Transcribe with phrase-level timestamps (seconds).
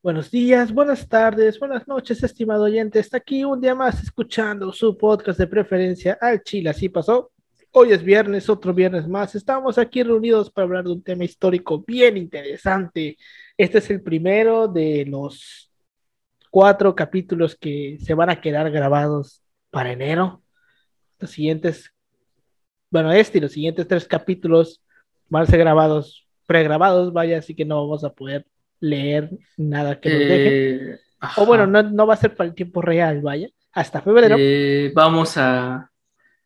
[0.00, 3.00] Buenos días, buenas tardes, buenas noches, estimado oyente.
[3.00, 6.70] Está aquí un día más escuchando su podcast de preferencia al Chile.
[6.70, 7.32] Así pasó.
[7.72, 9.34] Hoy es viernes, otro viernes más.
[9.34, 13.16] Estamos aquí reunidos para hablar de un tema histórico bien interesante.
[13.56, 15.72] Este es el primero de los
[16.48, 20.44] cuatro capítulos que se van a quedar grabados para enero.
[21.18, 21.92] Los siguientes,
[22.88, 24.80] bueno, este y los siguientes tres capítulos
[25.28, 28.46] van a ser grabados, pregrabados, vaya, así que no vamos a poder
[28.80, 30.74] leer nada que nos deje.
[30.92, 30.98] Eh,
[31.36, 33.48] O bueno, no, no va a ser para el tiempo real, vaya.
[33.72, 34.36] Hasta febrero.
[34.38, 35.90] Eh, vamos a.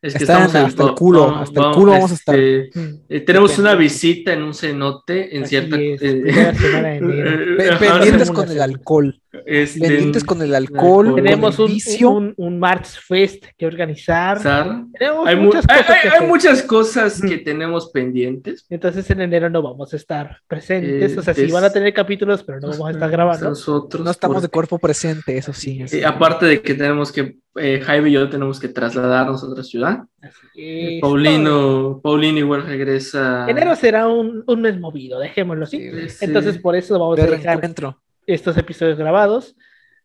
[0.00, 2.14] Es que Están estamos en- hasta el culo, vamos- hasta el vamos, culo vamos a
[2.14, 2.34] estar.
[2.38, 2.94] este, Mm.
[3.08, 3.70] eh, tenemos Depende.
[3.70, 5.76] una visita en un cenote en Así cierta.
[5.80, 6.22] es, eh,
[7.78, 9.21] pendientes con el alcohol.
[9.46, 11.06] Este, Pendientes con el alcohol.
[11.06, 12.10] con Tenemos el un, vicio.
[12.10, 14.38] un, un March Fest que organizar.
[14.40, 14.84] Zar.
[14.98, 18.66] Tenemos Hay, mu- muchas cosas hay- que hay muchas cosas que tenemos pendientes.
[18.68, 21.12] Entonces en enero no vamos a estar presentes.
[21.12, 23.48] Eh, o sea, sí des- van a tener capítulos, pero no vamos a estar grabando.
[23.48, 24.04] Nosotros.
[24.04, 25.80] No estamos de porque- cuerpo presente, eso sí.
[25.80, 27.36] eh, es- aparte de que tenemos que.
[27.56, 30.04] eh, Jaime y yo tenemos que trasladarnos a otra ciudad.
[30.22, 33.46] Así que Paulino, Paulino igual regresa.
[33.48, 35.76] Enero será un, un mes movido, dejémoslo así.
[35.82, 38.00] Este, Entonces por eso vamos de a dejar reencuentro.
[38.26, 39.56] Estos episodios grabados,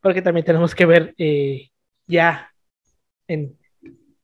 [0.01, 1.69] porque también tenemos que ver eh,
[2.07, 2.51] ya,
[3.27, 3.57] en,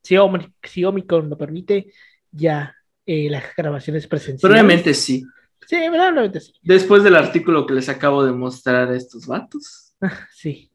[0.02, 1.92] si, Omni- si Omicron lo permite,
[2.30, 2.74] ya
[3.06, 4.40] eh, las grabaciones presenciales.
[4.42, 5.24] Probablemente sí.
[5.66, 6.52] Sí, probablemente sí.
[6.62, 9.94] Después del artículo que les acabo de mostrar a estos vatos.
[10.32, 10.70] Sí,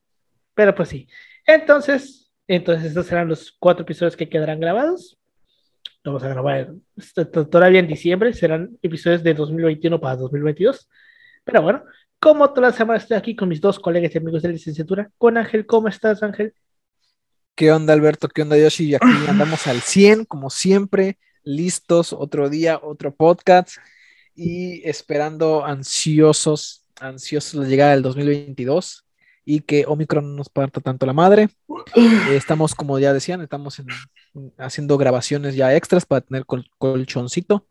[0.56, 1.08] pero pues sí.
[1.46, 5.20] Entonces, entonces estos serán los cuatro episodios que quedarán grabados.
[6.04, 6.72] Vamos a grabar
[7.14, 10.90] to- todavía en diciembre, serán episodios de 2021 para 2022.
[11.44, 11.84] Pero bueno,
[12.20, 15.10] como toda la semana estoy aquí con mis dos colegas y amigos de la licenciatura,
[15.18, 16.54] con Ángel, ¿cómo estás Ángel?
[17.56, 18.28] ¿Qué onda, Alberto?
[18.30, 18.86] ¿Qué onda, Yoshi?
[18.90, 22.14] Y aquí andamos al 100, como siempre, listos.
[22.14, 23.78] Otro día, otro podcast.
[24.36, 29.06] Y esperando ansiosos, ansiosos la llegada del 2022
[29.44, 31.50] y que Omicron no nos parta tanto la madre.
[31.96, 33.88] Eh, estamos, como ya decían, estamos en-
[34.58, 37.66] haciendo grabaciones ya extras para tener col- colchoncito.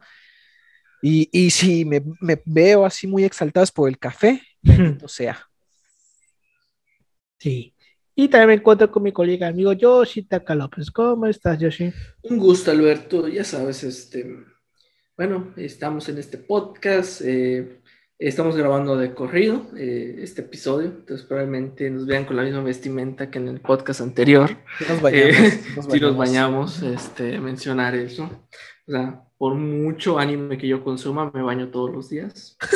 [1.03, 5.39] Y, y si me, me veo así muy exaltados por el café, bendito sea.
[7.39, 7.75] Sí.
[8.15, 10.91] Y también me encuentro con mi colega amigo Yoshi Taka López.
[10.91, 11.93] ¿Cómo estás, Yoshi?
[12.23, 13.29] Un gusto, Alberto.
[13.29, 14.45] Ya sabes, este.
[15.17, 17.21] Bueno, estamos en este podcast.
[17.25, 17.81] eh,
[18.19, 20.89] estamos grabando de corrido eh, este episodio.
[20.89, 24.51] Entonces, probablemente nos vean con la misma vestimenta que en el podcast anterior.
[24.89, 26.81] Nos bañamos, Eh, nos si nos bañamos.
[26.81, 28.49] bañamos, este, mencionar eso.
[28.89, 32.57] O sea, por mucho anime que yo consuma, me baño todos los días.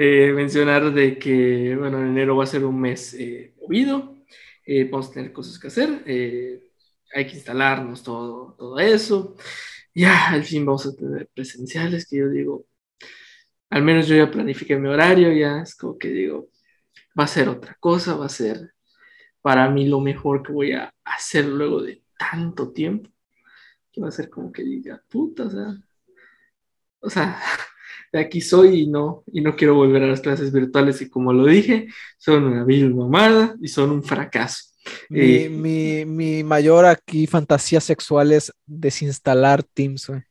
[0.00, 4.14] Eh, mencionar de que, bueno, en enero va a ser un mes eh, movido,
[4.64, 6.04] eh, vamos a tener cosas que hacer,
[7.12, 9.34] hay que instalarnos todo, todo eso.
[9.92, 12.66] Ya, al fin vamos a tener presenciales, que yo digo,
[13.70, 16.48] al menos yo ya planifiqué mi horario, ya es como que digo,
[17.18, 18.72] va a ser otra cosa, va a ser
[19.42, 23.10] para mí lo mejor que voy a hacer luego de tanto tiempo,
[23.92, 25.76] que va a ser como que diga, puta, o sea,
[27.00, 27.40] o sea,
[28.12, 31.32] de aquí soy y no, y no quiero volver a las clases virtuales y como
[31.32, 34.64] lo dije, son una vil mamada y son un fracaso.
[35.08, 40.22] Mi, Eh, mi, mi mayor aquí fantasía sexual es desinstalar Teams, güey.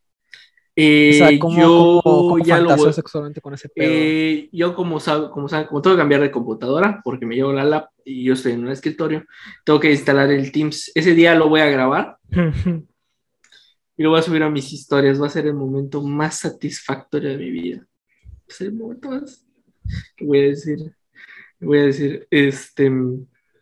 [0.80, 3.92] Eh, O sea, ¿cómo, yo cómo- cómo ya lo sexualmente con ese pedo?
[3.92, 7.52] eh, yo como saben, como saben, como tengo que cambiar de computadora porque me llevo
[7.52, 9.26] la lap y yo estoy en un escritorio,
[9.66, 10.92] tengo que instalar el Teams.
[10.96, 12.18] Ese día lo voy a grabar
[13.98, 15.20] y lo voy a subir a mis historias.
[15.22, 17.78] Va a ser el momento más satisfactorio de mi vida.
[17.80, 19.44] Va a ser el momento más.
[20.16, 20.78] ¿Qué voy a decir?
[21.60, 22.28] ¿Qué voy a decir?
[22.30, 22.92] Este.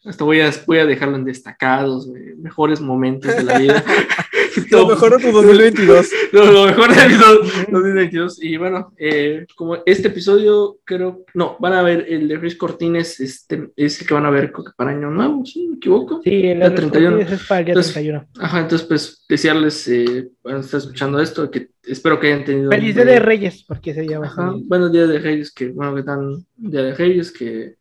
[0.04, 3.84] Hasta voy a, voy a dejarlo en destacados, mejores momentos de la vida.
[4.72, 6.10] Lo mejor de tu 2022.
[6.32, 8.44] Lo, lo mejor de mi dos- 2022.
[8.44, 11.24] Y bueno, eh, como este episodio, creo.
[11.34, 14.52] No, van a ver el de Luis Cortines, este, es el que van a ver
[14.76, 16.22] para Año Nuevo, si no me equivoco.
[16.24, 17.18] Sí, el El 31.
[17.20, 18.28] es para el día Entonces, 31.
[18.40, 22.72] Ajá, entonces pues desearles, eh, bueno, está escuchando esto, que espero que hayan tenido...
[22.72, 26.00] Feliz Día de Reyes, porque se llama Ajá, buenos días de Reyes, que bueno, que
[26.02, 27.76] están Día de Reyes, que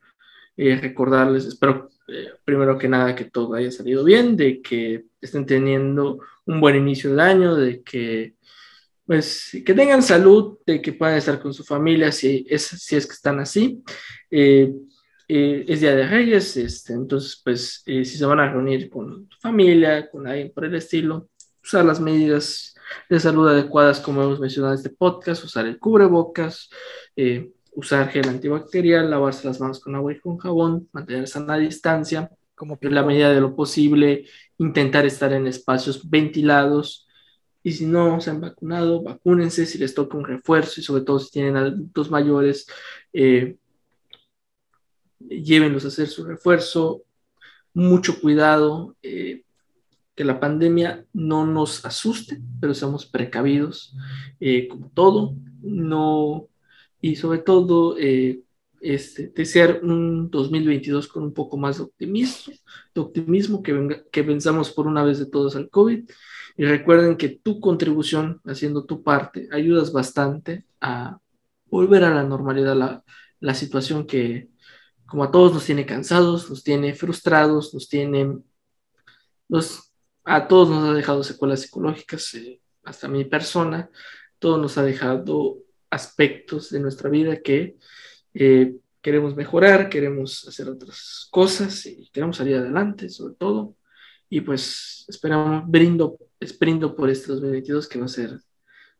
[0.56, 5.46] eh, recordarles, espero eh, primero que nada que todo haya salido bien, de que estén
[5.46, 8.34] teniendo un buen inicio del año, de que
[9.06, 13.06] pues que tengan salud, de que puedan estar con su familia si es, si es
[13.06, 13.82] que están así.
[14.30, 14.72] Eh,
[15.26, 19.26] eh, es Día de Reyes, este, entonces pues eh, si se van a reunir con
[19.30, 21.30] su familia, con alguien por el estilo,
[21.62, 22.74] usar las medidas
[23.08, 26.68] de salud adecuadas como hemos mencionado en este podcast, usar el cubrebocas,
[27.16, 32.30] eh, usar gel antibacterial, lavarse las manos con agua y con jabón, mantener sana distancia,
[32.54, 34.26] Como en la medida de lo posible,
[34.58, 37.04] intentar estar en espacios ventilados,
[37.64, 41.18] y si no se han vacunado, vacúnense si les toca un refuerzo y sobre todo
[41.18, 42.66] si tienen adultos mayores,
[43.12, 43.56] eh,
[45.18, 47.04] llévenlos a hacer su refuerzo.
[47.72, 49.44] Mucho cuidado, eh,
[50.14, 53.96] que la pandemia no nos asuste, pero seamos precavidos,
[54.40, 56.48] eh, como todo, no,
[57.04, 58.40] y sobre todo eh,
[58.80, 62.54] este, desear un 2022 con un poco más de optimismo,
[62.94, 66.08] de optimismo que, venga, que pensamos por una vez de todos al COVID.
[66.56, 71.18] Y recuerden que tu contribución, haciendo tu parte, ayudas bastante a
[71.66, 73.04] volver a la normalidad, la,
[73.38, 74.48] la situación que,
[75.04, 78.38] como a todos nos tiene cansados, nos tiene frustrados, nos tiene,
[79.46, 79.92] nos,
[80.24, 83.90] a todos nos ha dejado secuelas psicológicas, eh, hasta mi persona,
[84.38, 85.63] todo nos ha dejado
[85.94, 87.76] aspectos de nuestra vida que
[88.34, 93.74] eh, queremos mejorar, queremos hacer otras cosas y queremos salir adelante, sobre todo.
[94.28, 96.18] Y pues esperamos, brindo,
[96.58, 98.38] brindo por este 2022 que va a ser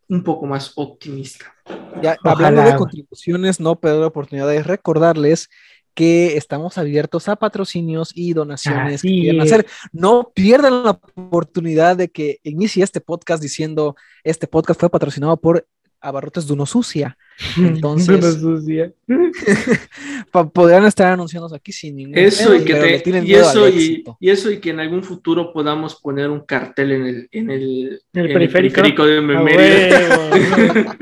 [0.09, 1.55] un poco más optimista.
[2.03, 5.49] Ya, hablando de contribuciones, no perder la oportunidad de recordarles
[5.95, 9.67] que estamos abiertos a patrocinios y donaciones que quieran hacer.
[9.93, 15.67] No pierdan la oportunidad de que inicie este podcast diciendo, este podcast fue patrocinado por
[16.05, 17.17] Abarrotes Duno Sucia.
[17.57, 18.93] Entonces, sucia.
[20.53, 24.51] podrían estar anunciándonos aquí sin ningún eso y que te, y eso y, y, eso
[24.51, 28.33] y que en algún futuro podamos poner un cartel en el en el, ¿El, en
[28.33, 28.47] periférico?
[28.47, 30.97] el periférico de Memoria.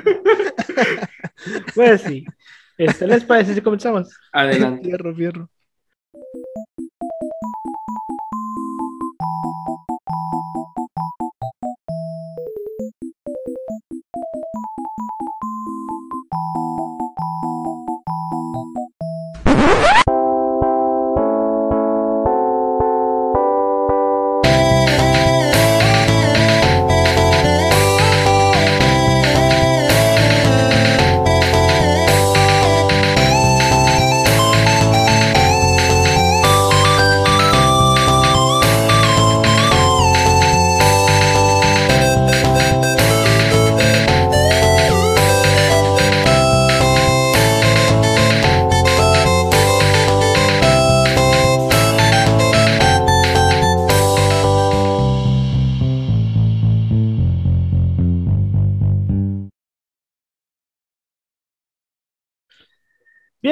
[1.74, 2.24] pues sí.
[2.78, 4.08] Este, ¿Les parece si comenzamos?
[4.32, 4.84] Adelante.
[4.84, 5.50] Fierro, fierro.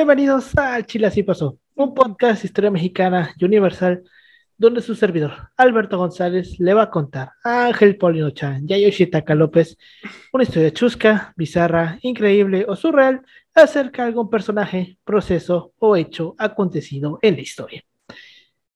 [0.01, 4.03] Bienvenidos a Chile Así Pasó, un podcast de historia mexicana y universal,
[4.57, 8.79] donde su servidor, Alberto González, le va a contar a Ángel Polino Chan y a
[8.79, 9.77] Yoshitaka López
[10.33, 13.21] una historia chusca, bizarra, increíble o surreal
[13.55, 17.85] acerca de algún personaje, proceso o hecho acontecido en la historia.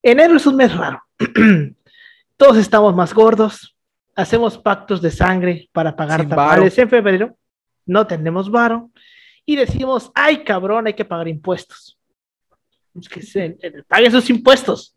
[0.03, 1.05] Enero es un mes raro.
[2.37, 3.75] Todos estamos más gordos,
[4.15, 7.35] hacemos pactos de sangre para pagar Sin tamales en febrero,
[7.87, 8.91] no tenemos varo
[9.47, 11.99] y decimos, ay cabrón, hay que pagar impuestos.
[12.99, 13.57] Es que se,
[13.89, 14.97] paguen sus impuestos,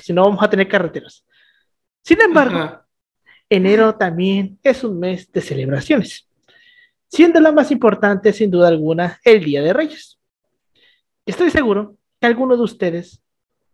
[0.00, 1.24] si no vamos a tener carreteras.
[2.02, 2.86] Sin embargo, Ajá.
[3.48, 6.28] enero también es un mes de celebraciones,
[7.08, 10.18] siendo la más importante, sin duda alguna, el Día de Reyes.
[11.26, 13.20] Estoy seguro que alguno de ustedes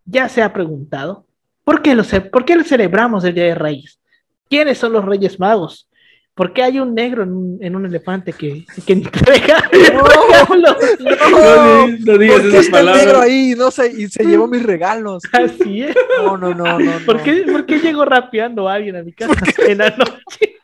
[0.05, 1.27] ya se ha preguntado,
[1.65, 4.01] ¿por qué lo, por qué lo celebramos el Día de Reyes?
[4.49, 5.89] ¿Quiénes son los Reyes Magos?
[6.35, 10.77] ¿Por qué hay un negro en un, en un elefante que, que entrega regalos?
[11.31, 13.23] No, di- no digas ¿Por qué esas está el negro palabras.
[13.23, 13.55] ahí?
[13.57, 15.23] No sé, y se llevó mis regalos.
[15.33, 15.95] Así es.
[16.19, 16.93] No, no, no, no.
[17.05, 17.23] ¿Por no.
[17.23, 19.35] qué, por qué llegó rapeando alguien a mi casa
[19.67, 20.57] en la noche?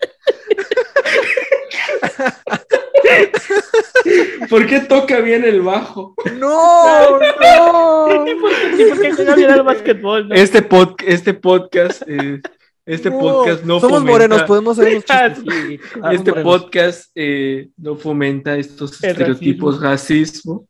[4.48, 6.14] ¿Por qué toca bien el bajo?
[6.38, 8.26] No, no.
[8.26, 10.28] ¿Y por qué, y por qué juega bien al básquetbol?
[10.28, 10.34] no?
[10.34, 12.40] Este, pod- este podcast, eh,
[12.88, 15.78] este podcast no Somos fomenta, morenos, podemos hacer los Ah, sí.
[16.02, 16.60] Ah, este morenos.
[16.60, 20.66] podcast eh, no fomenta estos El estereotipos racismo.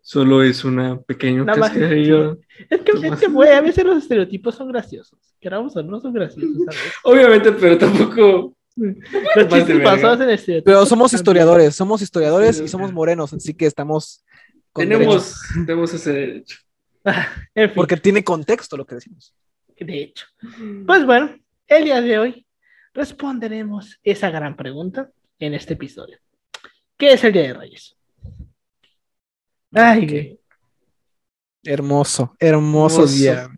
[0.00, 2.40] Solo es una pequeña Nada más que- ocasión.
[2.68, 5.18] Es que, es que, güey, a veces los estereotipos son graciosos.
[5.40, 6.80] Queramos o no, son graciosos, ¿sabes?
[7.04, 8.54] Obviamente, pero tampoco.
[8.76, 10.64] Los chistes basados en estereotipos.
[10.64, 14.24] Pero somos historiadores, somos historiadores Sí, y somos morenos, así que estamos
[14.72, 16.58] con Tenemos, tenemos ese derecho.
[17.54, 19.34] En fin, Porque tiene contexto lo que decimos.
[19.78, 20.26] De hecho.
[20.86, 21.36] Pues bueno,
[21.66, 22.46] el día de hoy
[22.94, 26.18] responderemos esa gran pregunta en este episodio.
[26.96, 27.96] ¿Qué es el Día de Reyes?
[29.72, 30.38] Ay.
[31.64, 33.14] Hermoso, hermoso, Hermoso.
[33.16, 33.48] día.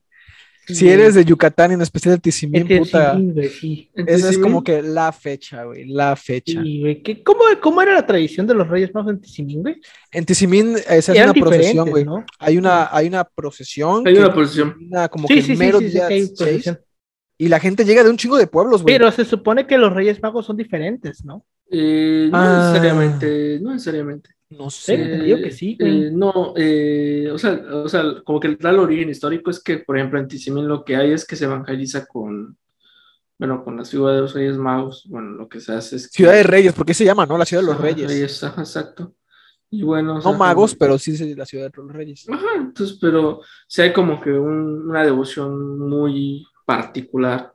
[0.66, 3.90] Si eres de Yucatán, en especial de Tizimín, Este puta, sí, güey, sí.
[3.94, 6.62] esa es como que la fecha, güey, la fecha.
[6.62, 9.76] Sí, güey, ¿qué- ¿Cómo, ¿Cómo era la tradición de los Reyes Magos en Tizimín, güey?
[10.11, 12.04] En Tizimín eh, se hace una procesión, güey.
[12.04, 12.25] ¿no?
[12.38, 14.06] Hay una, hay una procesión.
[14.06, 14.71] Hay una procesión.
[14.71, 16.73] termina como Sí, que sí, mero sí, sí, día sí, hay seis.
[17.37, 18.94] Y la gente llega de un chingo de pueblos, güey.
[18.94, 21.44] Pero se supone que los Reyes Magos son diferentes, ¿no?
[21.71, 22.71] Eh, no Ah.
[22.73, 24.30] necesariamente, no necesariamente.
[24.58, 24.96] No sé.
[24.96, 26.04] te digo que sí, güey.
[26.06, 29.78] Eh, no, eh, o sea, o sea, como que el tal origen histórico es que,
[29.78, 32.56] por ejemplo, en Tizimín lo que hay es que se evangeliza con,
[33.38, 35.04] bueno, con la ciudad de los Reyes Magos.
[35.08, 37.37] Bueno, lo que se hace es que- Ciudad de Reyes, porque se llama, ¿no?
[37.38, 38.42] La ciudad de los Reyes.
[38.44, 39.14] ajá, exacto.
[39.70, 42.26] Y bueno, o No magos, como- pero sí es la ciudad de los Reyes.
[42.30, 47.53] Ajá, entonces, pero sí hay como que un- una devoción muy particular.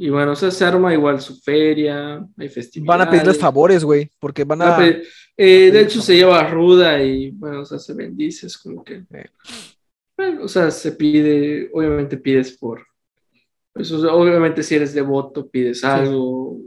[0.00, 2.98] Y bueno, o sea, se arma igual su feria, hay festividades.
[2.98, 4.78] Van a pedirles favores, güey, porque van a
[5.40, 9.04] eh, de hecho, se lleva ruda y bueno, o sea, se bendice, es como que.
[9.12, 9.30] Eh.
[10.16, 12.86] Bueno, o sea, se pide, obviamente pides por.
[13.72, 16.60] Pues, o sea, obviamente, si eres devoto, pides algo.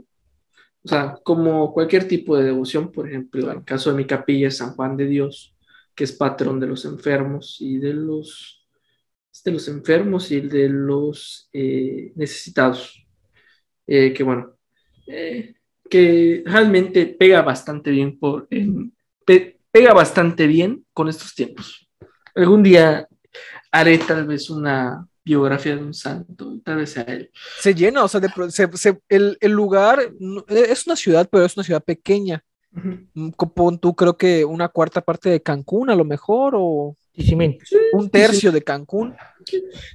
[0.84, 4.48] O sea, como cualquier tipo de devoción, por ejemplo, en el caso de mi capilla
[4.48, 5.54] es San Juan de Dios,
[5.94, 8.66] que es patrón de los enfermos y de los,
[9.44, 13.01] de los enfermos y de los eh, necesitados.
[13.86, 14.52] Eh, que bueno,
[15.06, 15.54] eh,
[15.90, 18.92] que realmente pega bastante bien por, en-
[19.26, 21.88] pe- pega bastante bien con estos tiempos.
[22.34, 23.06] Algún día
[23.70, 27.30] haré tal vez una biografía de un santo, tal vez sea él.
[27.60, 31.28] Se llena, o sea, de pro- se- se- el, el lugar no- es una ciudad,
[31.30, 32.42] pero es una ciudad pequeña.
[33.14, 36.96] Mm, co- Pon tú, creo que una cuarta parte de Cancún, a lo mejor, o
[37.12, 37.58] Tizimín.
[37.92, 39.14] un tercio de Cancún.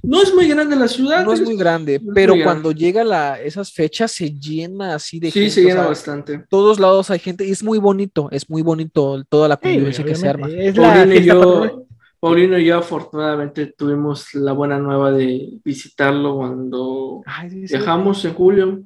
[0.02, 1.24] No es muy grande la ciudad.
[1.24, 4.94] No es muy grande, no es pero muy cuando llega la, esas fechas se llena
[4.94, 5.50] así de Sí, gente.
[5.54, 6.44] se o llena sea, bastante.
[6.48, 10.04] todos lados hay gente y es muy bonito, es muy bonito toda la Sí, convivencia
[10.04, 10.48] que se arma.
[10.48, 11.84] Es la Paulino y yo.
[12.20, 17.76] Paulino y yo afortunadamente tuvimos la buena nueva de visitarlo cuando Ay, sí, sí.
[17.76, 18.82] viajamos en julio.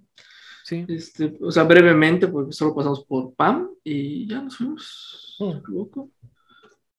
[0.65, 0.85] Sí.
[0.89, 5.45] Este, o sea, brevemente, porque solo pasamos por PAM y ya nos fuimos, si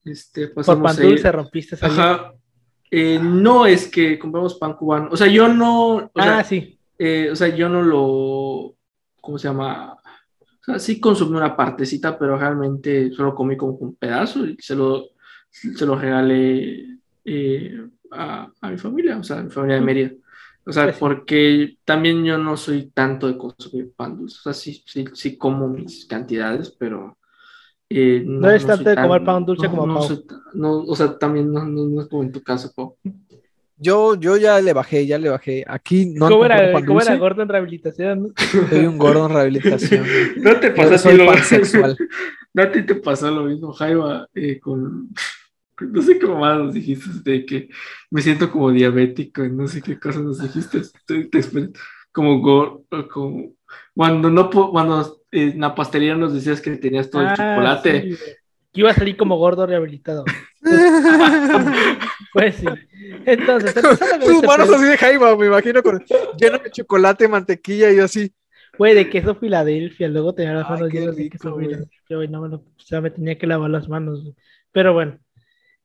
[0.05, 2.33] Este, Por pan dulce rompiste esa Ajá.
[2.91, 5.09] Eh, no es que compramos pan cubano.
[5.11, 5.95] O sea, yo no.
[5.95, 6.77] O sea, Ah, sí.
[6.99, 8.75] eh, o sea, yo no lo.
[9.21, 9.93] ¿Cómo se llama?
[9.93, 14.75] O sea, sí consumí una partecita, pero realmente solo comí como un pedazo y se
[14.75, 15.07] lo,
[15.49, 16.85] se lo regalé
[17.25, 17.81] eh,
[18.11, 20.11] a, a mi familia, o sea, a mi familia de Mérida.
[20.65, 20.97] O sea, sí.
[20.99, 24.37] porque también yo no soy tanto de consumir pan dulce.
[24.39, 27.17] O sea, sí, sí, sí como mis cantidades, pero.
[27.93, 30.23] Eh, No eres tanto de comer pan dulce no, como no soy
[30.53, 32.95] no, o sea, también no, no, no es como en tu caso, Pau.
[33.77, 35.65] Yo, yo ya le bajé, ya le bajé.
[35.67, 37.19] Aquí no ¿Cómo era, pan cómo era dulce.
[37.19, 38.33] gordo en rehabilitación?
[38.69, 40.05] Soy un gordo en rehabilitación.
[40.37, 41.97] No te pasa lo pansexual.
[42.53, 45.09] No a ti te pasó lo mismo, Jaiba, eh, con.
[45.81, 47.67] No sé qué más nos dijiste, de que
[48.11, 50.81] me siento como diabético y no sé qué cosas nos dijiste.
[51.07, 51.41] Te- te
[52.11, 53.53] como, go- como
[53.95, 58.01] cuando no cuando en la pastelería nos decías que tenías todo el Ah, chocolate.
[58.01, 58.19] sí, güey.
[58.71, 60.23] Que iba a salir como gordo rehabilitado.
[62.33, 62.65] Pues sí.
[63.25, 66.03] Entonces, Tus manos pedo, así de Jaima, me imagino, con
[66.39, 68.33] lleno de chocolate, mantequilla y así.
[68.77, 70.07] güey, de queso Filadelfia.
[70.07, 71.67] Luego tenía las manos llenas de queso güey.
[71.67, 72.15] Filadelfia.
[72.17, 74.21] güey, no me lo- o sea, me tenía que lavar las manos.
[74.23, 74.35] güey.
[74.71, 75.19] Pero bueno.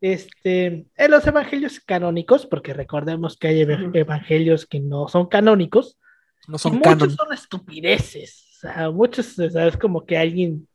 [0.01, 5.99] Este, en los evangelios canónicos, porque recordemos que hay evangelios que no son canónicos,
[6.47, 7.11] No y son muchos canon.
[7.11, 8.45] son estupideces.
[8.59, 10.67] O sea, muchos, o sea, es como que alguien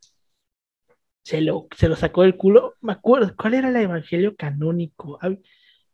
[1.22, 2.76] se lo, se lo sacó del culo.
[2.80, 5.18] Me acuerdo, ¿cuál era el evangelio canónico?
[5.20, 5.38] Hay,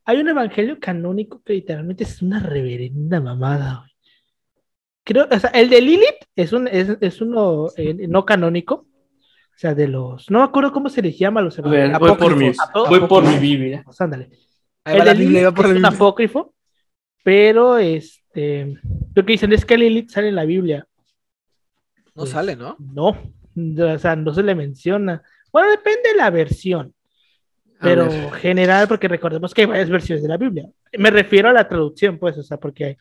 [0.04, 3.90] hay un evangelio canónico que literalmente es una reverenda mamada, güey.
[5.02, 8.74] Creo, o sea, el de Lilith es, un, es, es uno eh, no canónico.
[8.74, 10.30] O sea, de los.
[10.30, 12.18] No me acuerdo cómo se les llama a los A ver, evangelios.
[12.18, 12.88] voy por mi, Apócrifos.
[12.88, 13.82] voy por mi Biblia.
[13.84, 14.30] Pues, ándale.
[14.84, 16.54] El de Lilith es un apócrifo,
[17.24, 18.78] pero este,
[19.12, 20.86] lo que dicen es que Lilith sale en la Biblia.
[22.20, 22.76] No sale, ¿no?
[22.78, 23.08] No,
[23.94, 25.22] o sea, no se le menciona.
[25.52, 26.94] Bueno, depende de la versión,
[27.80, 28.32] pero ver.
[28.34, 30.68] general, porque recordemos que hay varias versiones de la Biblia.
[30.98, 32.96] Me refiero a la traducción, pues, o sea, porque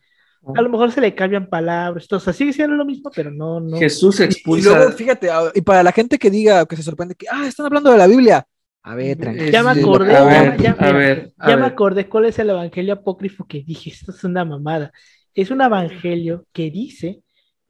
[0.56, 3.60] a lo mejor se le cambian palabras, o sea, sigue siendo lo mismo, pero no,
[3.60, 3.78] no.
[3.78, 4.70] Jesús Y expulsa.
[4.78, 7.66] luego, fíjate, ah, y para la gente que diga, que se sorprende que, ah, están
[7.66, 8.48] hablando de la Biblia.
[8.84, 9.52] A ver, tranquilo.
[9.52, 12.40] Ya me acordé, a ya- ver, ya- a ver, a Ya me acordé cuál es
[12.40, 14.92] el evangelio apócrifo que dije, esto es una mamada.
[15.36, 17.22] Es un evangelio que dice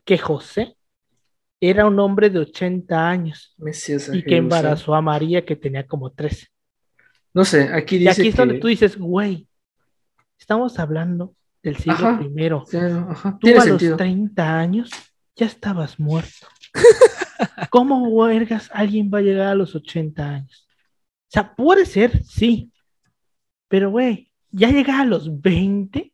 [0.06, 0.76] que José
[1.62, 6.12] era un hombre de 80 años Mesías y que embarazó a María que tenía como
[6.12, 6.48] 13.
[7.34, 8.42] No sé, aquí Y dice aquí es que...
[8.42, 9.48] donde tú dices, güey,
[10.40, 12.20] estamos hablando del siglo Ajá.
[12.20, 12.64] primero.
[12.70, 13.92] Claro, ajá, Tú a sentido.
[13.92, 14.90] los 30 años
[15.36, 16.48] ya estabas muerto.
[17.70, 20.68] ¿Cómo, huergas, alguien va a llegar a los 80 años?
[21.28, 22.72] O sea, puede ser, sí.
[23.68, 26.12] Pero, güey, ya llegar a los 20.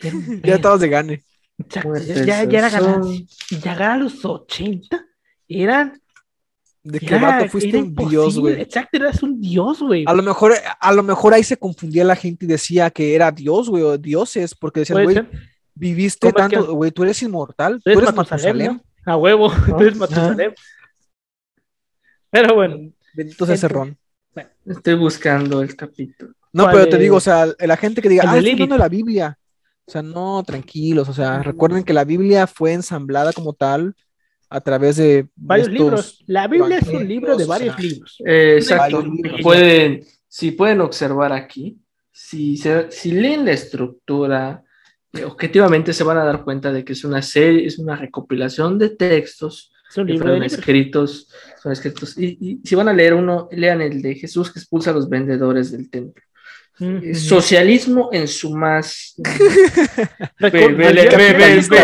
[0.00, 1.22] era un Ya estabas de gane.
[1.58, 1.94] Exacto,
[2.24, 3.26] ya, ya era son- ganancia.
[3.50, 5.04] Y llegar a los 80
[5.48, 6.00] eran.
[6.82, 8.60] De que era- vato fuiste un dios, güey.
[8.60, 10.04] Exacto, eras un dios, güey.
[10.06, 13.32] A lo mejor, a lo mejor ahí se confundía la gente y decía que era
[13.32, 15.16] Dios, güey, o dioses, porque decían, güey,
[15.74, 18.80] viviste ¿Cómo es que- tanto, güey, tú eres inmortal, Tú tú eres eres Matusalem.
[19.04, 19.76] A huevo, ¿No?
[19.76, 20.52] tú eres Matusalem.
[22.30, 23.96] Pero bueno, Bendito sea ron.
[24.66, 26.34] Estoy buscando el capítulo.
[26.52, 28.78] No, ¿Cuál pero te digo, o sea, la gente que diga, El ah, estoy de
[28.78, 29.38] la Biblia.
[29.86, 33.94] O sea, no, tranquilos, o sea, recuerden que la Biblia fue ensamblada como tal
[34.50, 36.24] a través de varios estos- libros.
[36.26, 38.22] La Biblia es un libro de o varios sea, libros.
[38.26, 38.96] Eh, exacto.
[38.98, 39.40] Varios libros.
[39.42, 41.78] Pueden, si pueden observar aquí,
[42.10, 44.64] si, se- si leen la estructura,
[45.12, 48.78] eh, objetivamente se van a dar cuenta de que es una serie, es una recopilación
[48.78, 50.08] de textos fueron
[50.40, 50.52] libros.
[50.52, 51.30] escritos,
[51.62, 52.18] son escritos.
[52.18, 55.08] Y, y si van a leer uno, lean el de Jesús que expulsa a los
[55.08, 56.22] vendedores del templo.
[57.14, 59.14] Socialismo en su más
[60.38, 61.76] Ve, Recor- ve, lee, ve, lee, lee capitalista.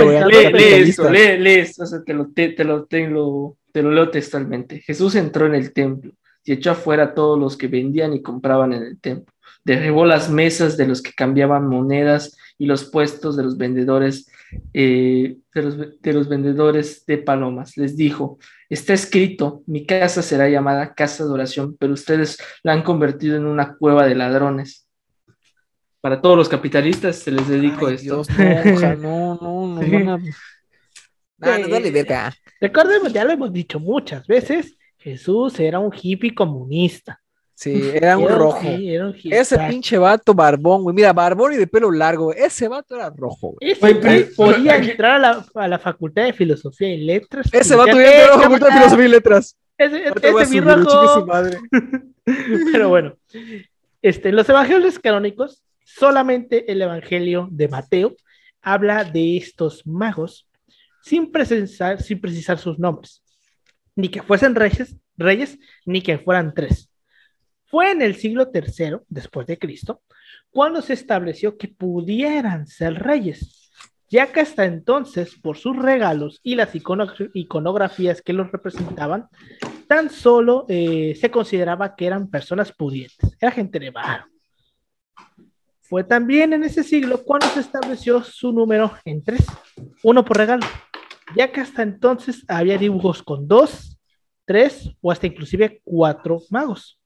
[1.03, 3.91] esto, lee, lee esto, o sea, te lo, te, te lo, te lo- te lo
[3.91, 4.81] leo textualmente.
[4.81, 6.13] Jesús entró en el templo
[6.45, 9.33] y echó afuera a todos los que vendían y compraban en el templo.
[9.65, 14.29] Derribó las mesas de los que cambiaban monedas y los puestos de los vendedores,
[14.75, 17.77] eh, de, los, de los vendedores de palomas.
[17.77, 22.83] Les dijo, está escrito, mi casa será llamada casa de oración, pero ustedes la han
[22.83, 24.87] convertido en una cueva de ladrones.
[26.01, 28.25] Para todos los capitalistas se les dedico Ay, esto.
[28.25, 30.19] Dios, no, oja, no, no, nos van a...
[31.39, 32.33] Nah, nos vale Eh, verga.
[32.61, 37.22] Recordemos, ya lo hemos dicho muchas veces, Jesús era un hippie comunista.
[37.55, 38.61] Sí, era un Era rojo.
[38.63, 39.39] sí, era un hippie.
[39.39, 40.97] Ese pinche vato barbón, güey.
[40.97, 42.27] Mira, barbón y de pelo largo.
[42.27, 42.39] güey.
[42.41, 43.73] Ese vato era rojo, güey.
[43.73, 47.49] Ese Oye, güey pero- podía entrar a la, a la Facultad de Filosofía y Letras.
[47.53, 49.57] Ese y vato ya "Eh, era la facultad de filosofía y letras.
[49.79, 51.27] Ese, a ese rojo.
[51.27, 51.59] madre.
[52.73, 53.17] Pero bueno,
[54.01, 58.15] este, en los evangelios canónicos, solamente el evangelio de Mateo
[58.61, 60.49] habla de estos magos
[61.03, 63.23] sin precisar, sin precisar sus nombres,
[63.97, 66.89] ni que fuesen reyes, reyes, ni que fueran tres.
[67.73, 70.03] Fue en el siglo III después de Cristo
[70.51, 73.73] cuando se estableció que pudieran ser reyes,
[74.11, 79.27] ya que hasta entonces, por sus regalos y las icono- iconografías que los representaban,
[79.89, 84.27] tan solo eh, se consideraba que eran personas pudientes, era gente de varo.
[85.81, 89.47] Fue también en ese siglo cuando se estableció su número en tres,
[90.03, 90.67] uno por regalo,
[91.35, 93.99] ya que hasta entonces había dibujos con dos,
[94.45, 96.99] tres o hasta inclusive cuatro magos.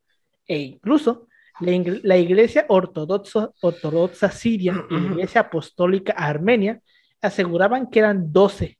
[0.46, 1.28] E incluso
[1.60, 6.80] la, ing- la iglesia ortodoxa, ortodoxa siria y la iglesia apostólica armenia
[7.20, 8.78] aseguraban que eran doce,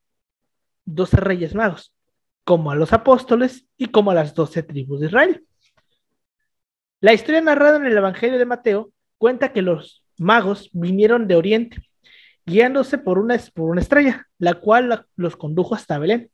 [0.85, 1.93] doce reyes magos
[2.45, 5.45] como a los apóstoles y como a las doce tribus de Israel.
[7.01, 11.79] La historia narrada en el Evangelio de Mateo cuenta que los magos vinieron de Oriente,
[12.45, 16.31] guiándose por una, por una estrella, la cual la- los condujo hasta Belén.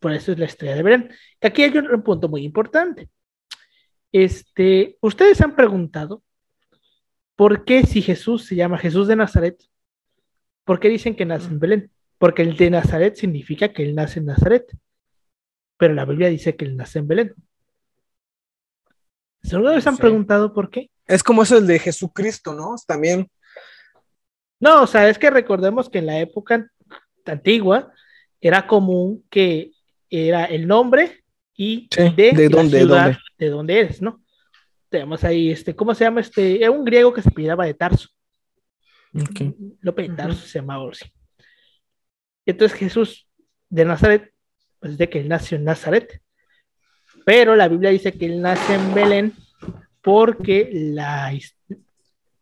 [0.00, 1.10] Por eso es la estrella de Belén.
[1.40, 3.08] Aquí hay un, un punto muy importante.
[4.12, 6.22] Este, ustedes han preguntado
[7.36, 9.62] por qué si Jesús se llama Jesús de Nazaret,
[10.64, 11.90] ¿por qué dicen que nace en Belén?
[12.18, 14.66] Porque el de Nazaret significa que él nace en Nazaret
[15.78, 17.34] pero la Biblia dice que él nace en Belén.
[19.42, 20.00] ¿Seguro les han Sí.
[20.00, 20.90] preguntado por qué?
[21.06, 22.76] Es como eso el de Jesucristo, ¿no?
[22.86, 23.28] También.
[24.60, 26.70] No, o sea, es que recordemos que en la época
[27.26, 27.92] antigua
[28.40, 29.72] era común que
[30.08, 31.24] era el nombre
[31.56, 33.18] y Sí, de, de la dónde, ciudad dónde.
[33.44, 34.22] De dónde eres, ¿no?
[34.88, 36.20] Tenemos ahí, este, ¿cómo se llama?
[36.20, 38.08] Este, era un griego que se pidaba de Tarso.
[39.80, 41.04] Lope de Tarso se llamaba así.
[42.46, 43.28] Entonces Jesús
[43.68, 44.32] de Nazaret,
[44.80, 46.20] pues de que él nació en Nazaret.
[47.24, 49.32] Pero la Biblia dice que él nace en Belén
[50.02, 51.32] porque la,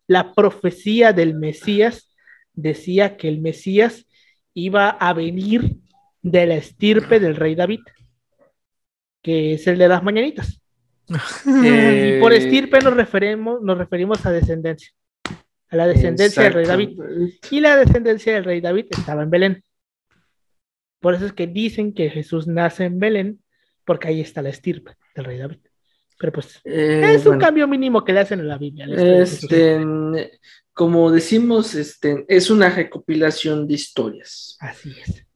[0.07, 2.17] la profecía del Mesías
[2.55, 4.07] decía que el Mesías
[4.55, 5.77] iba a venir
[6.23, 7.81] de la estirpe del rey David,
[9.23, 10.60] que es el de las mañanitas.
[11.65, 14.91] Eh, Y por estirpe nos referimos, nos referimos a descendencia,
[15.69, 17.01] a la descendencia del rey David.
[17.51, 19.65] Y la descendencia del rey David estaba en Belén.
[21.01, 23.43] Por eso es que dicen que Jesús nace en Belén,
[23.85, 25.59] porque ahí está la estirpe del rey David.
[26.19, 28.87] Pero pues Eh, es un bueno, cambio mínimo que le hacen en la Biblia.
[29.23, 30.39] este,
[30.73, 34.57] como decimos, este, es una recopilación de historias.
[34.61, 35.27] Así es.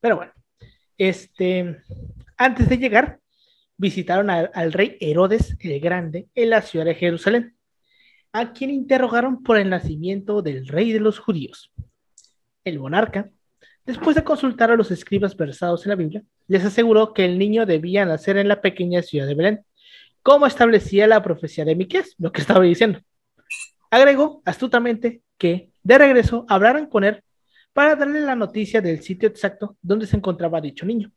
[0.00, 0.32] Pero bueno,
[0.98, 1.78] este,
[2.36, 3.20] antes de llegar,
[3.76, 7.56] visitaron al, rey Herodes el Grande en la ciudad de Jerusalén,
[8.32, 11.72] a quien interrogaron por el nacimiento del rey de los judíos.
[12.64, 13.30] El monarca,
[13.84, 17.66] después de consultar a los escribas versados en la Biblia, les aseguró que el niño
[17.66, 19.64] debía nacer en la pequeña ciudad de Belén,
[20.22, 23.00] como establecía la profecía de Miqueas, lo que estaba diciendo.
[23.90, 27.22] Agregó astutamente que, de regreso, hablaran con él
[27.72, 31.12] para darle la noticia del sitio exacto donde se encontraba dicho niño.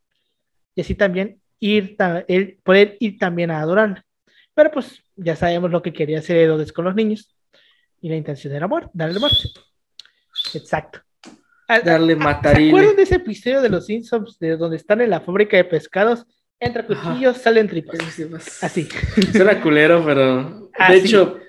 [0.76, 1.96] Y así también ir,
[2.28, 4.02] él, poder ir también a adorarle.
[4.54, 7.36] Pero pues ya sabemos lo que quería hacer Herodes con los niños
[8.02, 9.50] y la intención era muerte, darle muerte.
[10.54, 11.02] Exacto.
[11.68, 12.70] Ah, darle ah, ¿Se matarile.
[12.70, 16.26] acuerdan de ese episodio de los Simpsons de donde están en la fábrica de pescados?
[16.60, 18.64] Entra cuchillos, salen tripas.
[18.64, 18.88] Así.
[19.32, 20.72] Suena culero, pero.
[20.78, 21.40] Ah, de hecho,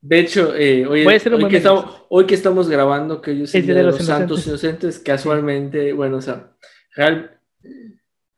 [0.00, 3.66] de hecho, eh, hoy, hoy que estamos, hoy que estamos grabando, que hoy es el
[3.66, 4.46] Día de los, Santos Inocentes.
[4.46, 6.52] Inocentes, casualmente, bueno, o sea,
[6.94, 7.38] real.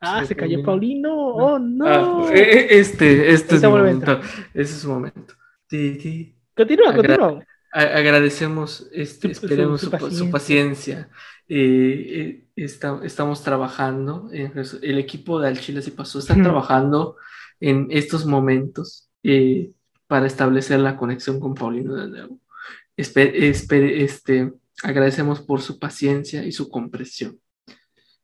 [0.00, 1.08] Ah, se cayó Paulino.
[1.08, 1.34] Paulino.
[1.34, 1.86] Oh, no.
[1.86, 4.18] Ah, eh, eh, este, este es momento.
[4.54, 5.34] Ese es su momento.
[5.68, 6.36] Sí, sí.
[6.56, 7.46] Continúa, Agra- continúa.
[7.72, 11.08] Agradecemos, este, Su- esperemos su- su, su su paciencia.
[11.48, 17.16] Eh, eh, está- estamos trabajando, en el equipo de Al Chile sí pasó, está trabajando
[17.60, 19.70] en estos momentos eh,
[20.06, 22.40] para establecer la conexión con Paulino de nuevo.
[22.96, 27.38] Espe- espe- este, agradecemos por su paciencia y su comprensión.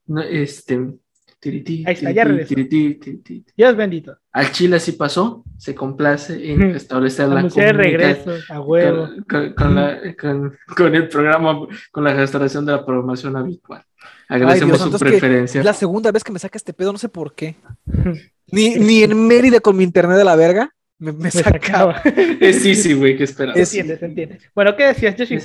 [0.06, 0.94] No, este,
[1.38, 2.48] tirití, Ahí está, ya regresó.
[2.54, 3.44] tirití.
[3.56, 4.16] Dios bendito.
[4.32, 9.08] Al Chile sí pasó, se complace en restablecer la el comunicación regreso, a huevo.
[9.08, 13.82] con, con- con la- con- con el programa, con la restauración de la programación habitual.
[14.28, 15.60] Agradecemos Dios su es preferencia.
[15.60, 17.56] Es la segunda vez que me saca este pedo, no sé por qué.
[18.52, 22.00] Ni, ni en Mérida con mi internet de la verga me, me Me sacaba.
[22.40, 23.52] Es sí, sí, güey, que espera.
[23.54, 24.38] Se entiende, se entiende.
[24.54, 25.36] Bueno, ¿qué decías, Yoshi?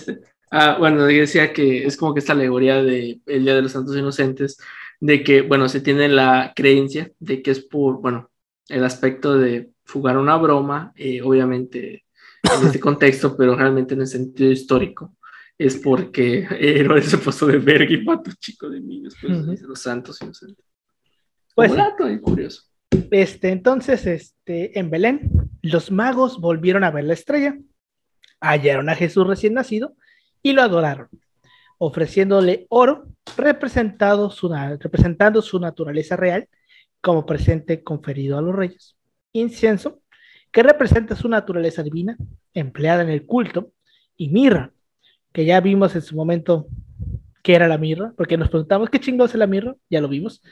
[0.51, 3.71] Ah, bueno, yo decía que es como que esta alegoría de el Día de los
[3.71, 4.57] Santos Inocentes,
[5.01, 8.29] de que, bueno, se tiene la creencia de que es por, bueno,
[8.69, 12.05] el aspecto de jugar una broma, eh, obviamente
[12.43, 15.17] en este contexto, pero realmente en el sentido histórico,
[15.57, 20.21] es porque Herodes se pasó de verga y mató chico de niños, pues los santos
[20.21, 20.65] inocentes.
[21.55, 21.77] Pues sí.
[21.77, 22.63] dato ahí curioso.
[23.09, 27.57] Este, entonces, este, en Belén, los magos volvieron a ver la estrella,
[28.39, 29.95] hallaron a Jesús recién nacido
[30.43, 31.09] y lo adoraron,
[31.83, 34.47] ofreciéndole oro representado su
[34.79, 36.47] representando su naturaleza real
[37.01, 38.95] como presente conferido a los reyes,
[39.33, 39.99] incienso
[40.51, 42.15] que representa su naturaleza divina
[42.53, 43.71] empleada en el culto
[44.15, 44.71] y mirra,
[45.33, 46.67] que ya vimos en su momento
[47.41, 50.43] qué era la mirra, porque nos preguntamos qué chingados es la mirra, ya lo vimos,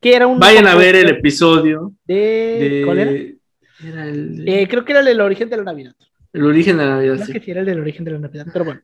[0.00, 2.82] que era un Vayan a ver el episodio de, de...
[2.86, 3.10] ¿cuál era?
[3.10, 5.94] Era el, de- Eh, creo que era el del origen de la Navidad.
[6.32, 7.32] el origen de la Navidad, No sí.
[7.34, 8.80] que sí era el del origen de la Navidad, pero bueno.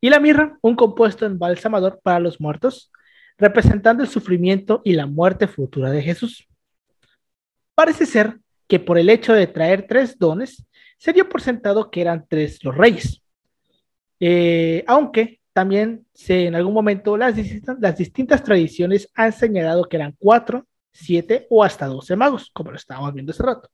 [0.00, 2.90] Y la mirra, un compuesto embalsamador para los muertos,
[3.36, 6.46] representando el sufrimiento y la muerte futura de Jesús.
[7.74, 10.64] Parece ser que por el hecho de traer tres dones,
[10.96, 13.22] se dio por sentado que eran tres los reyes.
[14.20, 17.34] Eh, aunque también se, en algún momento las
[17.80, 22.76] las distintas tradiciones han señalado que eran cuatro, siete o hasta doce magos, como lo
[22.76, 23.68] estábamos viendo hace rato.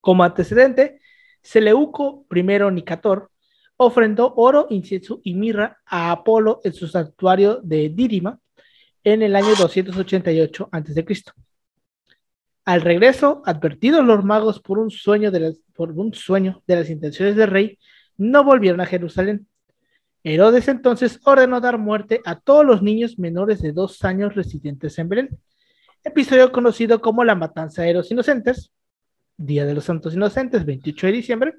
[0.00, 1.00] Como antecedente,
[1.42, 3.30] Seleuco I Nicator
[3.76, 8.38] ofrendó oro, incienso y mirra a Apolo en su santuario de Dírima
[9.04, 11.04] en el año 288 a.C.
[12.64, 15.56] Al regreso, advertidos los magos por un sueño de
[16.66, 17.78] las, intenciones del rey,
[18.16, 19.46] no volvieron a Jerusalén.
[20.24, 25.08] Herodes entonces ordenó dar muerte a todos los niños menores de dos años residentes en
[25.08, 25.28] Belén.
[26.02, 28.72] Episodio conocido como la matanza de los inocentes,
[29.36, 31.54] Día de los Santos Inocentes, 28 de diciembre.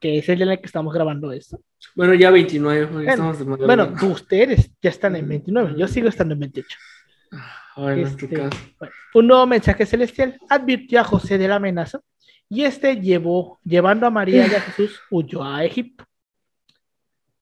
[0.00, 1.60] Que es el día en el que estamos grabando esto.
[1.94, 3.58] Bueno, ya 29, porque Bueno, estamos.
[3.58, 6.78] Bueno, tú, ustedes ya están en 29, yo sigo estando en 28.
[7.76, 8.58] Bueno, en tu Este, caso.
[8.78, 12.00] bueno, un nuevo mensaje celestial advirtió a José de la amenaza
[12.48, 16.04] y este llevó, llevando a María y a Jesús, huyó a Egipto.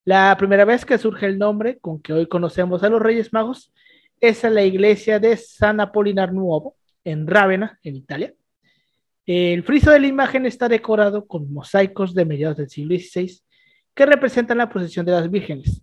[0.05, 3.73] La primera vez que surge el nombre con que hoy conocemos a los Reyes Magos
[4.21, 8.35] es en la iglesia de San Apolinar Nuovo, en Rávena, en Italia.
[9.25, 13.41] El friso de la imagen está decorado con mosaicos de mediados del siglo XVI
[13.95, 15.83] que representan la procesión de las vírgenes.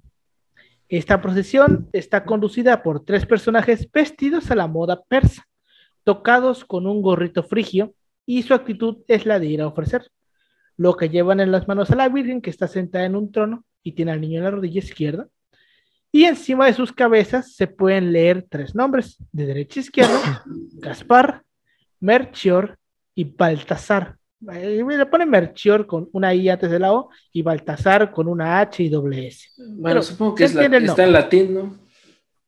[0.89, 5.47] Esta procesión está conducida por tres personajes vestidos a la moda persa,
[6.03, 7.93] tocados con un gorrito frigio,
[8.25, 10.09] y su actitud es la de ir a ofrecer.
[10.75, 13.65] Lo que llevan en las manos a la Virgen, que está sentada en un trono
[13.83, 15.27] y tiene al niño en la rodilla izquierda.
[16.11, 21.43] Y encima de sus cabezas se pueden leer tres nombres, de derecha a izquierda, Gaspar,
[21.99, 22.78] Melchior
[23.19, 24.17] y Baltasar.
[24.53, 28.61] Eh, Le ponen Melchior con una I antes de la O y Baltasar con una
[28.61, 29.49] H y doble S.
[29.57, 31.77] Bueno, pero supongo que es la- está en latín, ¿no?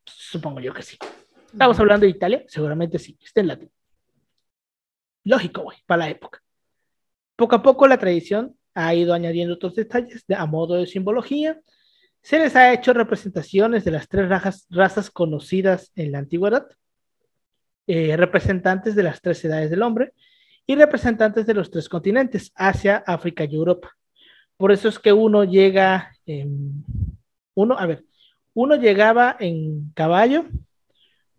[0.06, 0.96] Supongo yo que sí.
[1.52, 3.70] Estamos hablando de Italia, seguramente sí, está en latín.
[5.24, 6.40] Lógico, güey, para la época.
[7.36, 11.60] Poco a poco la tradición ha ido añadiendo otros detalles de- a modo de simbología.
[12.22, 16.66] Se les ha hecho representaciones de las tres razas, razas conocidas en la antigüedad,
[17.86, 20.14] eh, representantes de las tres edades del hombre
[20.72, 23.90] y representantes de los tres continentes, Asia, África y Europa.
[24.56, 26.84] Por eso es que uno llega en...
[27.54, 28.04] Uno, a ver,
[28.54, 30.46] uno llegaba en caballo,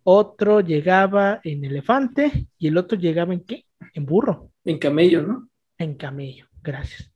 [0.03, 3.65] otro llegaba en elefante y el otro llegaba en qué?
[3.93, 5.49] En burro, En camello, ¿no?
[5.77, 6.47] en camello.
[6.61, 7.11] Gracias.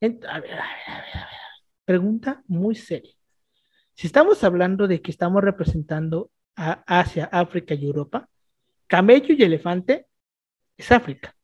[0.00, 1.38] En- a ver, a ver, a ver, a ver.
[1.84, 3.14] Pregunta muy seria.
[3.94, 8.28] Si estamos hablando de que estamos representando a Asia, África y Europa,
[8.86, 10.06] camello y elefante
[10.80, 11.34] es África.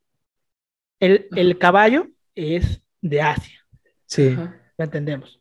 [1.01, 3.65] El, el caballo es de Asia,
[4.07, 4.29] Sí.
[4.33, 4.57] Ajá.
[4.79, 5.41] lo entendemos.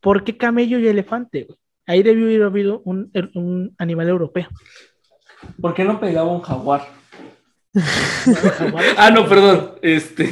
[0.00, 1.44] ¿Por qué camello y elefante?
[1.44, 1.58] güey?
[1.86, 4.46] Ahí debió haber habido un, un animal europeo.
[5.60, 6.86] ¿Por qué no pegaba un jaguar?
[8.96, 9.74] Ah, no, perdón.
[9.82, 10.28] Este,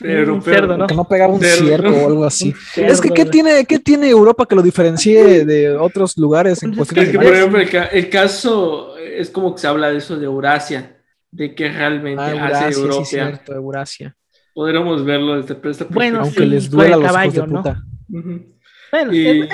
[0.00, 0.54] europeo.
[0.54, 0.86] cerdo, ¿no?
[0.86, 1.66] Que no pegaba un Cerdo.
[1.66, 2.52] ciervo o algo así.
[2.76, 6.88] Es que, ¿qué tiene, ¿qué tiene Europa que lo diferencie de otros lugares en Pues
[6.90, 9.98] es cuestiones Es que, por ejemplo, el, el caso es como que se habla de
[9.98, 10.96] eso de Eurasia,
[11.32, 13.04] de que realmente Ah, hace Eurasia, sí, Europa.
[13.04, 14.16] cierto, Eurasia.
[14.54, 16.20] Podríamos verlo desde esta Bueno.
[16.20, 17.62] Aunque sí, les duela los caballo, hijos de ¿no?
[17.62, 17.82] puta.
[18.92, 19.48] Bueno, Y-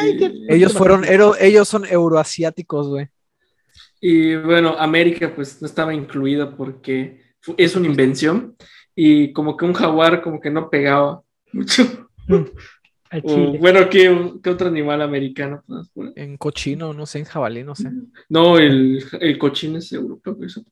[0.48, 3.08] Ellos fueron, ero- ellos son euroasiáticos, güey.
[4.00, 7.22] Y bueno, América pues no estaba incluida porque
[7.56, 8.56] es una invención
[8.94, 12.08] y como que un jaguar como que no pegaba mucho.
[12.26, 12.44] Mm,
[13.22, 15.64] O, bueno, ¿qué, qué otro animal americano?
[16.14, 17.90] En cochino, no sé, en jabalí, no sé.
[18.28, 20.36] No, el, el cochino es europeo.
[20.44, 20.62] Eso.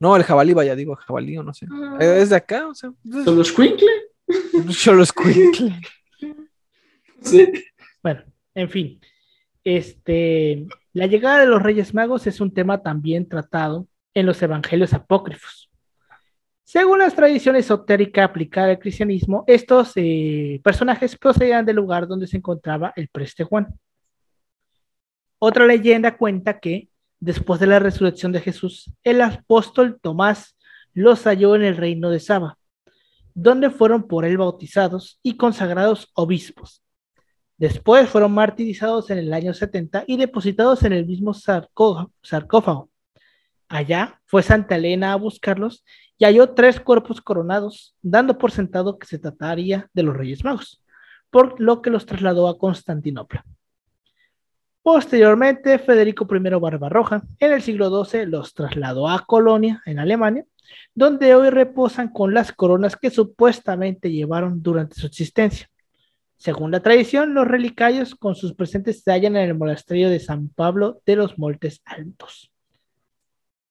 [0.00, 1.66] No, el jabalí, vaya, digo, jabalí o no sé.
[2.00, 2.90] Eh, Es de acá, o sea.
[7.22, 7.52] Sí.
[8.02, 8.22] Bueno,
[8.54, 9.00] en fin.
[9.62, 14.94] Este, la llegada de los Reyes Magos es un tema también tratado en los evangelios
[14.94, 15.70] apócrifos.
[16.64, 22.36] Según las tradiciones esotérica aplicada al cristianismo, estos eh, personajes procedían del lugar donde se
[22.36, 23.66] encontraba el preste Juan.
[25.40, 26.88] Otra leyenda cuenta que,
[27.20, 30.56] después de la resurrección de Jesús, el apóstol Tomás
[30.92, 32.58] los halló en el reino de Saba,
[33.34, 36.82] donde fueron por él bautizados y consagrados obispos.
[37.58, 42.90] Después fueron martirizados en el año 70 y depositados en el mismo sarcófago.
[43.68, 45.84] Allá fue Santa Elena a buscarlos
[46.16, 50.82] y halló tres cuerpos coronados, dando por sentado que se trataría de los Reyes Magos,
[51.30, 53.44] por lo que los trasladó a Constantinopla.
[54.82, 60.46] Posteriormente, Federico I Barbarroja, en el siglo XII, los trasladó a Colonia, en Alemania,
[60.94, 65.68] donde hoy reposan con las coronas que supuestamente llevaron durante su existencia.
[66.36, 70.48] Según la tradición, los relicarios con sus presentes se hallan en el monasterio de San
[70.48, 72.50] Pablo de los Montes Altos.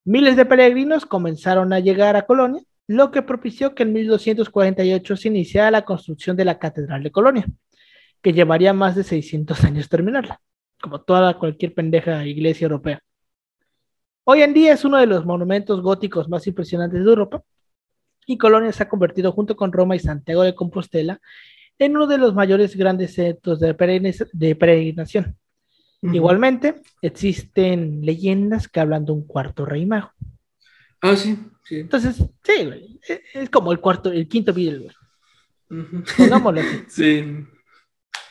[0.05, 5.27] Miles de peregrinos comenzaron a llegar a Colonia, lo que propició que en 1248 se
[5.27, 7.45] iniciara la construcción de la Catedral de Colonia,
[8.21, 10.39] que llevaría más de 600 años terminarla,
[10.81, 13.01] como toda cualquier pendeja iglesia europea.
[14.23, 17.43] Hoy en día es uno de los monumentos góticos más impresionantes de Europa,
[18.29, 21.19] y Colonia se ha convertido junto con Roma y Santiago de Compostela
[21.79, 25.35] en uno de los mayores grandes centros de, peregrinación.
[26.03, 26.15] Ujú.
[26.15, 30.11] Igualmente, existen leyendas que hablan de un cuarto rey mago.
[31.01, 31.79] Ah, sí, sí.
[31.79, 32.99] Entonces, sí, güey,
[33.33, 35.81] es, como el cuarto, el quinto Beatle, güey.
[35.81, 36.03] Ujú.
[36.15, 36.83] Pongámoslo así.
[36.87, 37.47] Sí.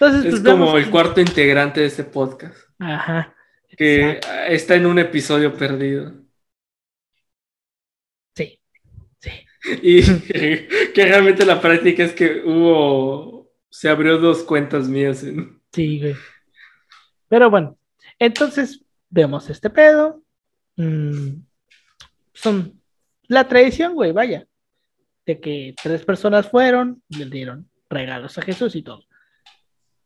[0.00, 3.34] Entonces, Es pues, como el cuarto integrante de este podcast, Ajá.
[3.76, 4.42] que exacto.
[4.48, 6.14] está en un episodio perdido.
[8.34, 8.60] Sí,
[9.18, 9.30] sí.
[9.82, 10.02] Y
[10.92, 15.60] que realmente la práctica es que hubo, se abrió dos cuentas mías en...
[15.72, 16.14] Sí, güey.
[17.28, 17.76] Pero bueno,
[18.18, 20.22] entonces vemos este pedo.
[20.76, 21.42] Mm,
[22.32, 22.80] son
[23.26, 24.46] la tradición, güey, vaya.
[25.26, 29.04] De que tres personas fueron, le dieron regalos a Jesús y todo.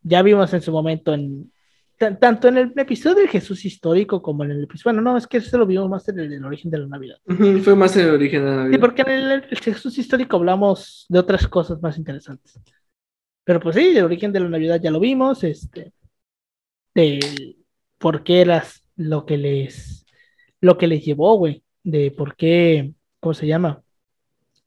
[0.02, 1.52] Ya vimos en su momento en
[1.98, 4.94] tan- tanto en el episodio del Jesús histórico como en el episodio.
[4.96, 7.16] Bueno, no, es que eso lo vimos más en el del origen de la Navidad.
[7.62, 8.80] Fue más el origen de la Sí, Navidad.
[8.80, 12.58] porque en el, el Jesús histórico hablamos de otras cosas más interesantes.
[13.44, 15.92] Pero pues sí, el origen de la Navidad ya lo vimos, este,
[16.94, 17.56] de
[17.98, 20.04] por qué las, lo que les,
[20.60, 23.82] lo que les llevó, güey, de por qué, ¿cómo se llama?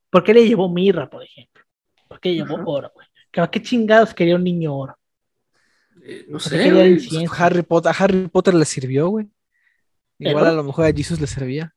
[0.09, 1.63] ¿Por qué le llevó mirra, por ejemplo?
[2.07, 3.07] ¿Por qué llevó oro, güey?
[3.31, 4.97] ¿Qué, qué chingados quería un niño oro?
[6.07, 6.93] Eh, no ¿Por qué sé, güey.
[6.93, 7.33] incienso?
[7.37, 9.27] Harry Potter, a Harry Potter le sirvió, güey.
[10.19, 11.73] Igual a lo mejor a Jesus le servía.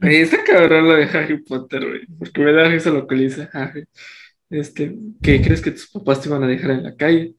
[0.00, 2.06] Está cabrón lo de Harry Potter, güey.
[2.18, 3.84] Porque me da risa lo que le dice Harry.
[4.50, 7.34] Este, ¿qué crees que tus papás te iban a dejar en la calle?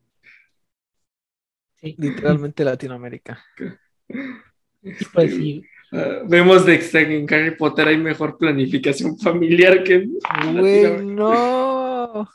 [1.75, 3.43] Sí, Literalmente Latinoamérica.
[5.13, 5.63] pues sí,
[5.95, 12.27] Ah, vemos de que en Harry Potter hay mejor planificación familiar que en Güey, no.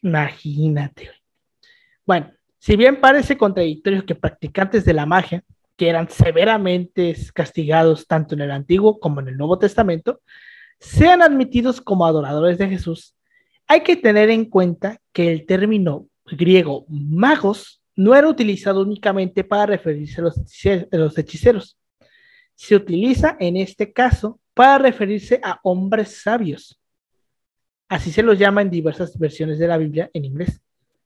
[0.00, 1.06] Imagínate.
[1.06, 1.18] güey.
[2.06, 2.32] Bueno,
[2.64, 5.44] si bien parece contradictorio que practicantes de la magia,
[5.76, 10.22] que eran severamente castigados tanto en el Antiguo como en el Nuevo Testamento,
[10.80, 13.14] sean admitidos como adoradores de Jesús,
[13.66, 19.66] hay que tener en cuenta que el término griego magos no era utilizado únicamente para
[19.66, 21.76] referirse a los hechiceros.
[22.54, 26.80] Se utiliza en este caso para referirse a hombres sabios.
[27.90, 30.62] Así se los llama en diversas versiones de la Biblia en inglés.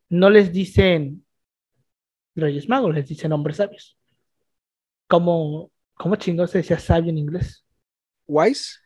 [0.09, 1.25] No les dicen
[2.40, 3.96] Reyes Magos, les dicen hombres sabios.
[5.07, 7.64] ¿Cómo, cómo chingón se decía sabio en inglés?
[8.27, 8.77] ¿Wise?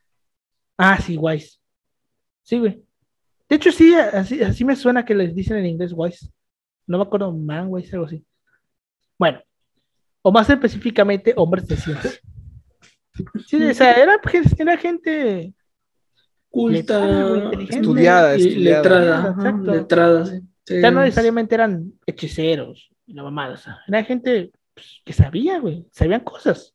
[0.77, 1.59] Ah, sí, wise.
[2.43, 2.83] Sí, güey.
[3.49, 6.31] De hecho, sí, así, así me suena que les dicen en inglés wise.
[6.87, 8.25] No me acuerdo, man, wise, algo así.
[9.19, 9.41] Bueno,
[10.23, 12.11] o más específicamente, hombres de ciencia.
[13.47, 14.19] Sí, o sea, era,
[14.59, 15.53] era gente
[16.49, 16.73] Culta,
[17.07, 17.75] letrada, inteligente.
[17.77, 19.19] Estudiada, letrada.
[19.19, 19.73] ajá, Exacto.
[19.73, 20.41] letrada, sí.
[20.65, 25.59] Sí, Ya no es- necesariamente eran hechiceros y la mamada, era gente pues, que sabía,
[25.59, 26.75] güey, sabían cosas.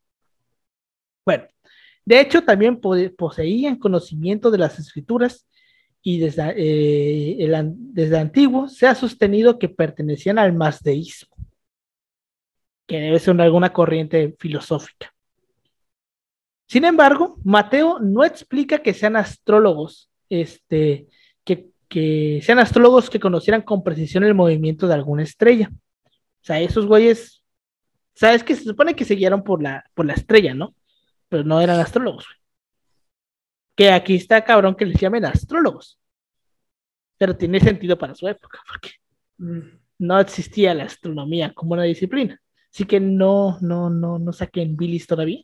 [1.25, 1.45] Bueno,
[2.05, 5.47] de hecho también po- poseían conocimiento de las escrituras
[6.01, 11.35] y desde, eh, el desde antiguo se ha sostenido que pertenecían al mazdeísmo,
[12.85, 15.13] que debe ser alguna corriente filosófica.
[16.69, 21.07] Sin embargo, Mateo no explica que sean astrólogos, este,
[21.43, 25.71] que, que sean astrólogos que conocieran con precisión el movimiento de alguna estrella.
[26.41, 27.43] O sea, esos güeyes,
[28.13, 30.75] sabes que se supone que se guiaron por la, por la estrella, ¿no?
[31.29, 32.37] Pero no eran astrólogos, güey.
[33.75, 35.99] Que aquí está cabrón que les llamen astrólogos.
[37.17, 38.91] Pero tiene sentido para su época, porque
[39.99, 42.39] no existía la astronomía como una disciplina.
[42.73, 45.43] Así que no, no, no, no saquen bilis todavía.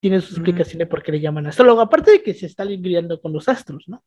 [0.00, 1.80] Tiene sus explicaciones por qué le llaman astrólogo.
[1.80, 4.04] Aparte de que se está lidiando con los astros, ¿no?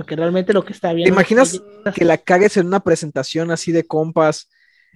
[0.00, 1.04] Porque realmente lo que está bien.
[1.04, 1.60] ¿Te imaginas
[1.94, 4.48] que la cagues en una presentación así de compas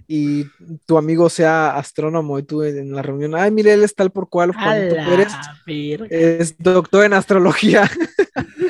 [0.07, 0.45] y
[0.87, 4.27] tu amigo sea astrónomo y tú en la reunión, ay, mire, él es tal por
[4.27, 7.87] cual, Juanito Pérez es doctor en astrología.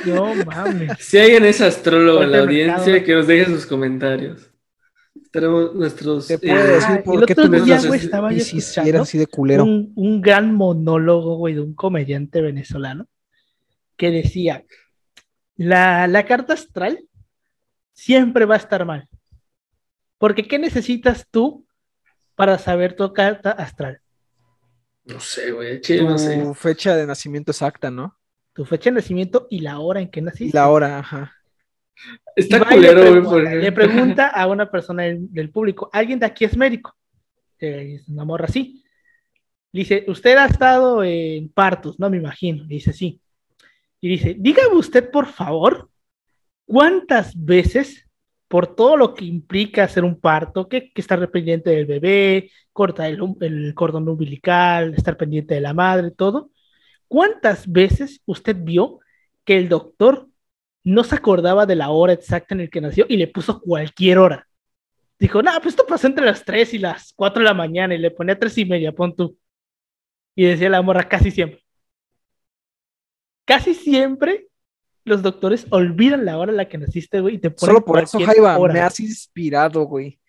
[0.05, 0.91] No mames.
[0.99, 4.51] Si alguien es astrólogo en la audiencia, que nos deje sus comentarios.
[5.31, 6.27] Tenemos nuestros.
[6.27, 9.17] Te eh, puede decir por el qué otro tú día, güey, estaba yo escuchando así
[9.17, 9.63] de culero.
[9.63, 13.07] un, un gran monólogo, güey, de un comediante venezolano
[13.95, 14.65] que decía,
[15.57, 16.99] la, la carta astral
[17.93, 19.07] siempre va a estar mal.
[20.17, 21.65] Porque ¿qué necesitas tú
[22.35, 23.99] para saber tu carta astral?
[25.05, 25.81] No sé, güey.
[25.81, 26.37] chile, no sé.
[26.41, 28.17] Tu fecha de nacimiento exacta, ¿no?
[28.53, 30.57] Tu fecha de nacimiento y la hora en que naciste.
[30.57, 31.33] la hora, ajá.
[32.35, 33.11] Está va le culero, güey.
[33.13, 36.95] pregunta- porque- Le pregunta a una persona del, del público, ¿alguien de aquí es médico?
[37.59, 38.83] Eh, Es una morra así.
[39.71, 41.99] Le dice, ¿usted ha estado en partos?
[41.99, 42.63] No me imagino.
[42.63, 43.21] Le dice, sí.
[44.05, 45.89] Y dice, dígame usted, por favor,
[46.67, 48.07] ¿cuántas veces,
[48.47, 53.07] por todo lo que implica hacer un parto, que, que estar pendiente del bebé, cortar
[53.09, 56.51] el, el cordón umbilical, estar pendiente de la madre, todo,
[57.07, 58.99] ¿cuántas veces usted vio
[59.43, 60.29] que el doctor
[60.83, 64.19] no se acordaba de la hora exacta en la que nació y le puso cualquier
[64.19, 64.47] hora?
[65.17, 67.97] Dijo, no, pues esto pasó entre las 3 y las 4 de la mañana y
[67.97, 69.35] le ponía 3 y media, pon tú.
[70.35, 71.64] Y decía la morra casi siempre.
[73.45, 74.47] Casi siempre
[75.03, 78.01] los doctores olvidan la hora en la que naciste, güey, y te ponen Solo por
[78.03, 78.73] eso, Jaiba, hora.
[78.73, 80.19] me has inspirado, güey.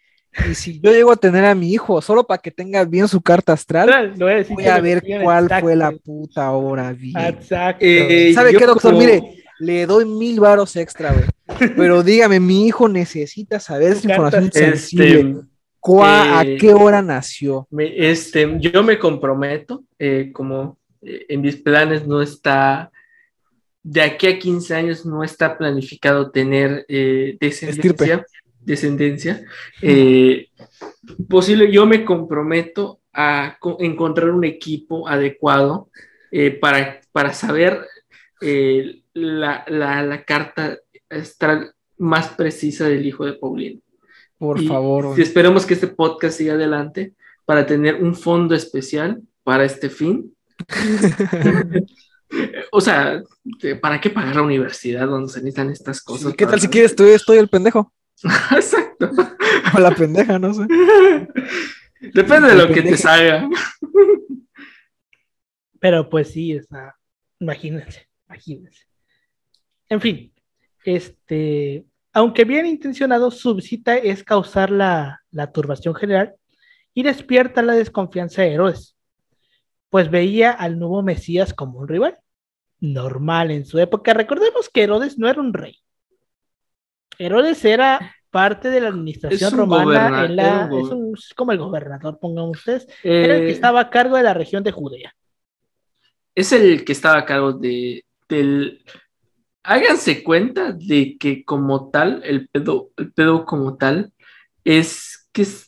[0.50, 3.22] Y si yo llego a tener a mi hijo, solo para que tenga bien su
[3.22, 6.50] carta astral, voy a, decir voy que a me ver cuál exacto, fue la puta
[6.50, 7.16] hora bien.
[7.16, 7.82] Exacto.
[7.86, 8.92] Eh, ¿Sabe qué, doctor?
[8.92, 9.22] como- Mire,
[9.60, 11.70] le doy mil varos extra, güey.
[11.74, 15.36] Pero dígame, mi hijo necesita saber esa información Este, sensible.
[15.80, 17.66] ¿Cuá- eh, ¿A qué hora nació?
[17.70, 22.90] me- este, yo me comprometo, eh, como eh, en mis planes no está,
[23.88, 28.24] de aquí a 15 años no está planificado tener eh, descendencia.
[28.60, 29.44] descendencia
[29.80, 30.48] eh,
[31.28, 35.88] posible, yo me comprometo a co- encontrar un equipo adecuado
[36.32, 37.80] eh, para, para saber
[38.40, 40.78] eh, la, la- la carta
[41.98, 43.80] más precisa del hijo de Paulino.
[44.36, 49.64] Por Y favor, esperemos que este podcast siga adelante para tener un fondo especial para
[49.64, 50.34] este fin.
[52.72, 53.22] o sea,
[53.80, 56.34] ¿para qué pagar la universidad donde se necesitan estas cosas?
[56.34, 56.92] ¿Qué tal si quieres?
[56.92, 57.92] Estoy, estoy el pendejo.
[58.52, 59.10] Exacto.
[59.74, 60.66] O la pendeja, no sé.
[62.00, 63.48] Depende de lo que te salga.
[65.80, 66.94] Pero pues sí, o sea,
[67.40, 68.84] imagínense, imagínense.
[69.88, 70.32] En fin,
[70.84, 76.34] este, aunque bien intencionado, su visita es causar la, la turbación general
[76.94, 78.95] y despierta la desconfianza de Herodes,
[79.90, 82.18] pues veía al nuevo Mesías como un rival,
[82.80, 84.14] normal en su época.
[84.14, 85.78] Recordemos que Herodes no era un rey.
[87.18, 92.18] Herodes era parte de la administración romana, en la- es, un- es como el gobernador,
[92.20, 92.86] pongamos ustedes,
[93.18, 95.14] era el que Eh, estaba a cargo de la región de Judea.
[96.34, 98.84] es el que estaba a cargo de, del...
[99.64, 104.12] Háganse cuenta de que como tal, el pedo, el pedo como tal,
[104.64, 105.65] es que es,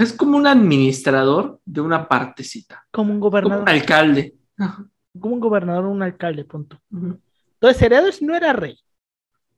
[0.00, 3.62] es como un administrador de una partecita, Como un como gobernador.
[3.62, 4.34] un alcalde.
[4.58, 4.86] Ajá.
[5.18, 6.78] como un gobernador un alcalde, punto.
[6.90, 8.78] Entonces Herodes no era rey.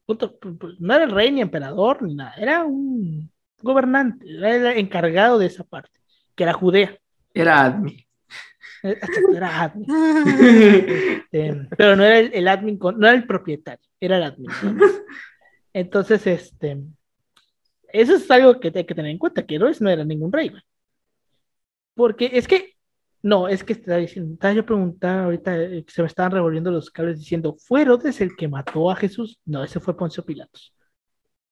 [0.07, 0.39] Punto.
[0.39, 2.35] Pu- pu- No era rey ni emperador ni nada.
[2.37, 3.31] Era un,
[3.63, 5.99] gobernante, era el encargado de esa parte,
[6.35, 6.99] que era Judea.
[7.33, 7.97] Era admin.
[8.83, 8.99] Eh,
[9.35, 9.87] Era admin.
[11.35, 14.51] Este, pero no era el, el admin, con- no era el propietario, era el admin.
[14.63, 14.85] ¿no?
[15.73, 16.81] Entonces, este,
[17.95, 20.49] eso es algo que hay que tener en cuenta, que Herodes no era ningún rey.
[20.49, 20.63] güey.
[21.95, 22.75] Porque es que,
[23.23, 26.91] no, es que estaba diciendo, estaba yo preguntando ahorita, eh, se me estaban revolviendo los
[26.91, 29.39] cables diciendo, ¿fue Herodes el que mató a Jesús?
[29.45, 30.75] No, ese fue Poncio Pilatos.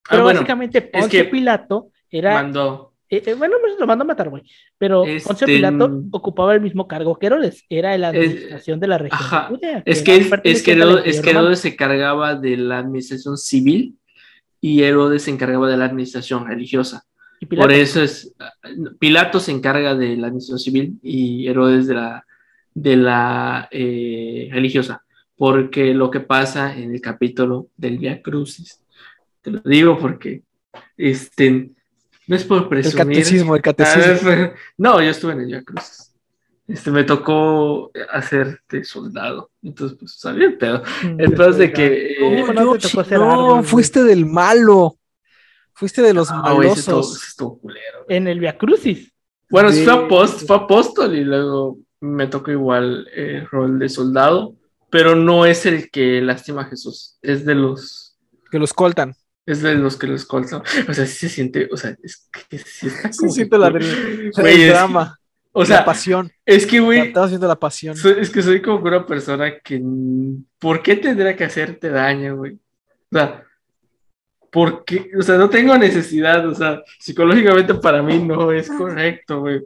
[0.04, 2.92] Ah, Pero bueno, básicamente Poncio que Pilato era mandó.
[3.08, 4.42] eh, eh, bueno, pues lo mandó a matar, güey.
[4.76, 8.86] Pero Poncio Este, Pilato mm, ocupaba el mismo cargo que Herodes, era la administración de
[8.88, 9.82] la región ajá, de Judea.
[9.86, 11.30] Es que, es que, Herodes, es que.
[11.30, 13.96] Herodes se cargaba de la administración civil
[14.62, 17.04] y Herodes se encargaba de la administración religiosa.
[17.40, 18.32] Y Por eso es,
[19.00, 22.24] Pilato se encarga de la administración civil y Herodes de la,
[22.72, 25.02] de la eh, religiosa.
[25.36, 28.80] Porque lo que pasa en el capítulo del Via Crucis,
[29.40, 30.42] te lo digo porque
[30.96, 31.70] este,
[32.28, 33.16] no es por El presumir.
[33.16, 34.30] catecismo, el catecismo.
[34.78, 36.11] No, yo estuve en el Via Crucis.
[36.72, 39.50] Este, me tocó hacer de soldado.
[39.62, 40.82] Entonces, pues, sabía el pedo.
[41.04, 42.16] mm, El pedo es de que.
[42.20, 44.96] No, eh, no te tocó ser no, fuiste del malo.
[45.74, 47.16] Fuiste de los ah, güey, ese estuvo, malosos.
[47.16, 48.04] ese estuvo culero.
[48.08, 49.12] En el Via Crucis.
[49.50, 53.88] Bueno, sí fue, De- apóstol, fue apóstol y luego me tocó igual el rol de
[53.88, 54.54] soldado,
[54.90, 58.16] pero no es el que lastima a Jesús, es de los,
[58.50, 59.14] Que lo escoltan.
[59.46, 60.62] es de los que lo escoltan.
[60.88, 63.58] O sea, sí se siente, o sea, es que sí está Sí, como que siento
[63.58, 65.18] la, el Güey, es- drama,
[65.54, 66.30] O la sea, pasión.
[66.46, 67.94] es que, güey, Estaba haciendo la pasión.
[67.96, 69.82] soy- es que soy como una persona que,
[70.58, 72.54] ¿por qué tendría que hacerte daño, güey?
[73.10, 73.44] O sea,
[74.50, 75.10] ¿por qué?
[75.18, 79.62] O sea, no tengo necesidad, o sea, psicológicamente para mí no es correcto, güey.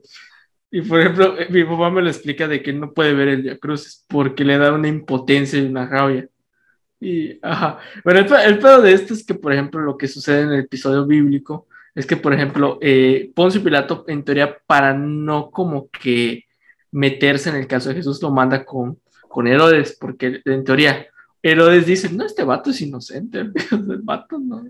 [0.70, 3.43] Y por ejemplo, eh, mi papá me lo explica de que no puede ver el
[3.43, 6.28] Via Crucis porque le da una impotencia y una rabia.
[7.01, 7.78] Y, ajá.
[8.05, 10.61] Bueno, el, el pedo de esto es que, por ejemplo, lo que sucede en el
[10.61, 16.44] episodio bíblico es que, por ejemplo, eh, Poncio Pilato, en teoría, para no como que
[16.92, 21.07] meterse en el caso de Jesús, lo manda con, con Herodes, porque en teoría,
[21.42, 23.38] Herodes dice, no, este vato es inocente,
[23.72, 24.68] el vato no.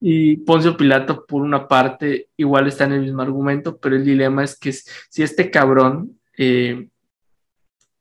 [0.00, 4.42] Y Poncio Pilato, por una parte, igual está en el mismo argumento, pero el dilema
[4.44, 6.88] es que si este cabrón, eh,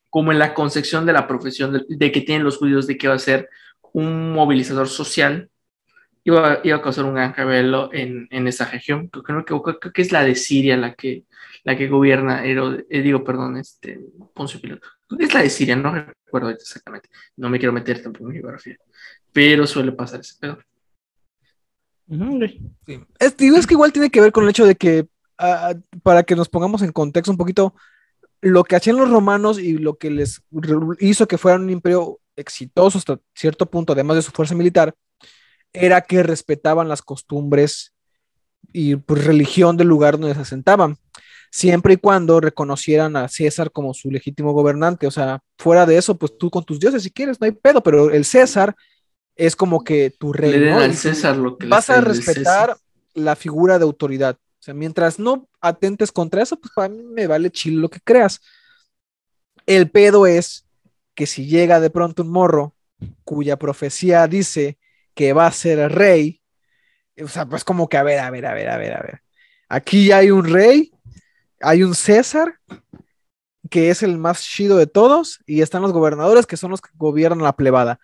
[0.10, 3.10] como en la concepción de la profesión de, de, que tienen los judíos de que
[3.10, 3.50] va a ser
[3.92, 5.50] un movilizador social,
[6.24, 9.08] iba, iba a causar un gran rebelo en, en, esa región.
[9.08, 11.26] Creo que, no, creo, creo que es la de Siria la que,
[11.64, 14.00] la que gobierna, Herod, eh, digo, perdón, este,
[14.34, 14.88] Poncio Pilato.
[15.08, 17.10] Creo que es la de Siria, no recuerdo exactamente.
[17.38, 18.78] No me quiero meter tampoco en geografía,
[19.32, 20.60] pero suele pasar ese pedo.
[22.86, 23.00] Sí.
[23.20, 25.08] Es, digo, es que igual tiene que ver con el hecho de que,
[25.40, 27.74] uh, para que nos pongamos en contexto un poquito,
[28.42, 30.44] lo que hacían los romanos y lo que les
[31.00, 34.94] hizo que fueran un imperio exitoso hasta cierto punto, además de su fuerza militar,
[35.74, 37.94] era que respetaban las costumbres
[38.72, 40.98] y pues, religión del lugar donde se asentaban,
[41.52, 45.08] siempre y cuando reconocieran a César como su legítimo gobernante.
[45.08, 47.82] O sea, fuera de eso, pues tú con tus dioses si quieres, no hay pedo,
[47.82, 48.76] pero el César
[49.36, 50.52] es como que tu rey.
[50.52, 50.80] Le den ¿no?
[50.80, 52.78] al César lo que vas a respetar
[53.14, 54.38] la figura de autoridad.
[54.60, 58.00] O sea, mientras no atentes contra eso, pues para mí me vale chile lo que
[58.00, 58.40] creas.
[59.66, 60.66] El pedo es
[61.16, 62.74] que si llega de pronto un morro
[63.24, 64.78] cuya profecía dice
[65.14, 66.42] que va a ser rey,
[67.22, 69.22] o sea, pues como que a ver, a ver, a ver, a ver, a ver.
[69.70, 70.92] Aquí hay un rey,
[71.62, 72.56] hay un César,
[73.70, 76.90] que es el más chido de todos, y están los gobernadores, que son los que
[76.96, 78.00] gobiernan la plebada.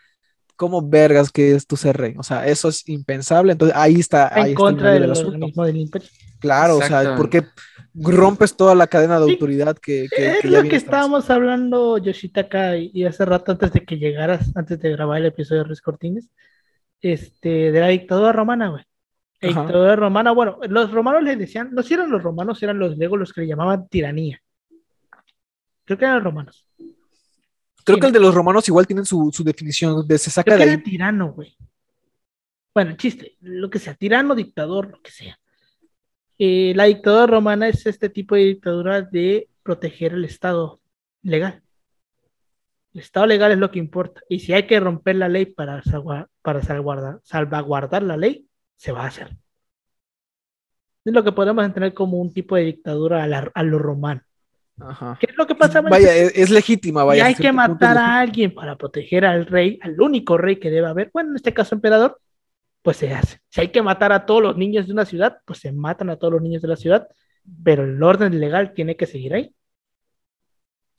[0.56, 2.16] ¿Cómo vergas que es tu ser rey?
[2.18, 3.54] O sea, eso es impensable.
[3.54, 4.28] Entonces ahí está.
[4.36, 6.10] En ahí contra está del, del organismo del imperio.
[6.40, 7.46] Claro, o sea, porque
[7.94, 9.32] rompes toda la cadena de sí.
[9.34, 13.72] autoridad que, que, es que lo que estábamos hablando Yoshitaka y, y hace rato antes
[13.74, 16.30] de que llegaras, antes de grabar el episodio de Ruiz Cortines,
[17.02, 18.84] este, de la dictadura romana, güey.
[19.42, 22.96] La dictadura romana, bueno, los romanos le decían, no si eran los romanos, eran los
[22.96, 24.42] griegos los que le llamaban tiranía.
[25.86, 26.66] Creo que eran los romanos.
[27.86, 28.02] Creo sí.
[28.02, 30.64] que el de los romanos igual tienen su, su definición de se saca Creo de
[30.64, 30.76] que ahí.
[30.76, 31.56] Era tirano, güey.
[32.74, 35.40] Bueno, chiste, lo que sea, tirano, dictador, lo que sea.
[36.38, 40.80] Eh, la dictadura romana es este tipo de dictadura de proteger el Estado
[41.22, 41.62] legal.
[42.94, 44.22] El Estado legal es lo que importa.
[44.30, 45.82] Y si hay que romper la ley para,
[46.42, 49.36] para salvaguardar, salvaguardar la ley, se va a hacer.
[51.06, 54.22] Es lo que podemos entender como un tipo de dictadura a, la, a lo romano.
[54.80, 55.18] Ajá.
[55.20, 55.82] ¿Qué es lo que pasa?
[55.82, 57.24] Vaya, es, es, legítima, vaya.
[57.24, 60.88] Y hay que matar a alguien para proteger al rey, al único rey que debe
[60.88, 62.20] haber, bueno, en este caso emperador,
[62.82, 63.40] pues se hace.
[63.50, 66.16] Si hay que matar a todos los niños de una ciudad, pues se matan a
[66.16, 67.08] todos los niños de la ciudad,
[67.64, 69.54] pero el orden legal tiene que seguir ahí.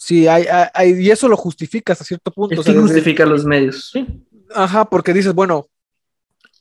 [0.03, 2.55] Sí, hay, hay, y eso lo justifica hasta cierto punto.
[2.55, 3.37] Es que o sea, justifica desde...
[3.37, 3.91] los medios.
[3.93, 4.07] Sí.
[4.55, 5.67] Ajá, porque dices, bueno,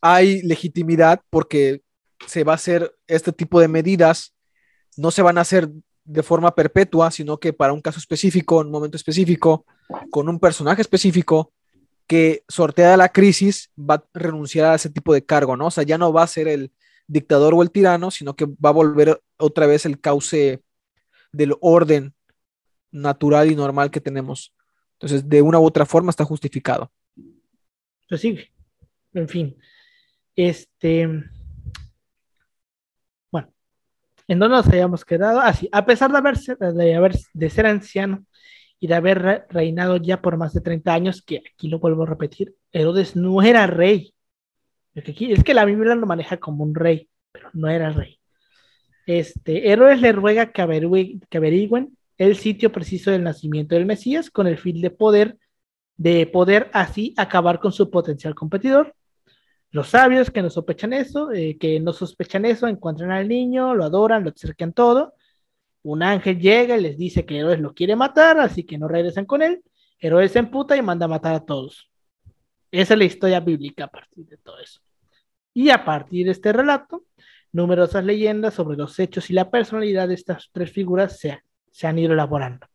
[0.01, 1.81] hay legitimidad porque
[2.27, 4.35] se va a hacer este tipo de medidas,
[4.97, 5.69] no se van a hacer
[6.03, 9.65] de forma perpetua, sino que para un caso específico, en un momento específico,
[10.11, 11.53] con un personaje específico
[12.07, 15.67] que sortea la crisis, va a renunciar a ese tipo de cargo, ¿no?
[15.67, 16.73] O sea, ya no va a ser el
[17.07, 20.61] dictador o el tirano, sino que va a volver otra vez el cauce
[21.31, 22.13] del orden
[22.91, 24.53] natural y normal que tenemos.
[24.93, 26.91] Entonces, de una u otra forma está justificado.
[28.07, 28.39] Pues sí,
[29.13, 29.57] en fin.
[30.35, 31.07] Este.
[33.31, 33.53] Bueno,
[34.27, 35.39] ¿en dónde nos habíamos quedado?
[35.39, 38.25] Así, ah, a pesar de, haberse, de, haber, de ser anciano
[38.79, 42.07] y de haber reinado ya por más de 30 años, que aquí lo vuelvo a
[42.07, 44.13] repetir, Herodes no era rey.
[44.95, 48.19] Es que la Biblia lo maneja como un rey, pero no era rey.
[49.05, 54.57] Este, Herodes le ruega que, averigüen el sitio preciso del nacimiento del Mesías con el
[54.57, 55.37] fin de poder,
[55.97, 58.93] de poder así acabar con su potencial competidor.
[59.71, 63.85] Los sabios que no sospechan eso, eh, que no sospechan eso, encuentran al niño, lo
[63.85, 65.13] adoran, lo acercan todo.
[65.81, 69.25] Un ángel llega y les dice que Herodes lo quiere matar, así que no regresan
[69.25, 69.63] con él.
[69.97, 71.89] Herodes se emputa y manda a matar a todos.
[72.69, 74.81] Esa es la historia bíblica a partir de todo eso.
[75.53, 77.05] Y a partir de este relato,
[77.53, 81.31] numerosas leyendas sobre los hechos y la personalidad de estas tres figuras se
[81.71, 82.67] se han ido elaborando.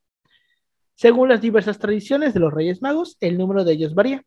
[0.94, 4.24] Según las diversas tradiciones de los Reyes Magos, el número de ellos varía.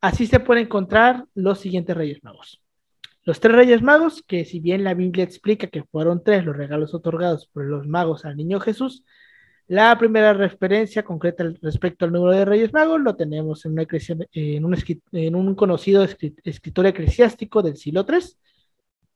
[0.00, 2.62] Así se pueden encontrar los siguientes Reyes Magos.
[3.24, 6.94] Los tres Reyes Magos, que si bien la Biblia explica que fueron tres los regalos
[6.94, 9.04] otorgados por los magos al niño Jesús,
[9.66, 13.72] la primera referencia concreta respecto al número de Reyes Magos lo tenemos en,
[14.64, 14.76] un,
[15.12, 18.18] en un, conocido escritor eclesiástico del siglo III.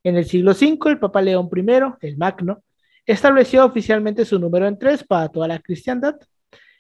[0.05, 2.63] En el siglo V, el Papa León I, el Magno,
[3.07, 6.17] estableció oficialmente su número en tres para toda la cristiandad.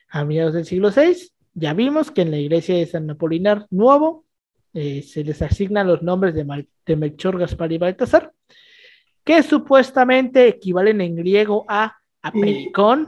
[0.08, 4.24] A mediados del siglo VI, ya vimos que en la iglesia de San Apolinar Nuevo
[4.74, 8.32] eh, se les asignan los nombres de, Melchor, Gaspar y Baltasar,
[9.24, 13.06] que supuestamente equivalen en griego a Apelicón,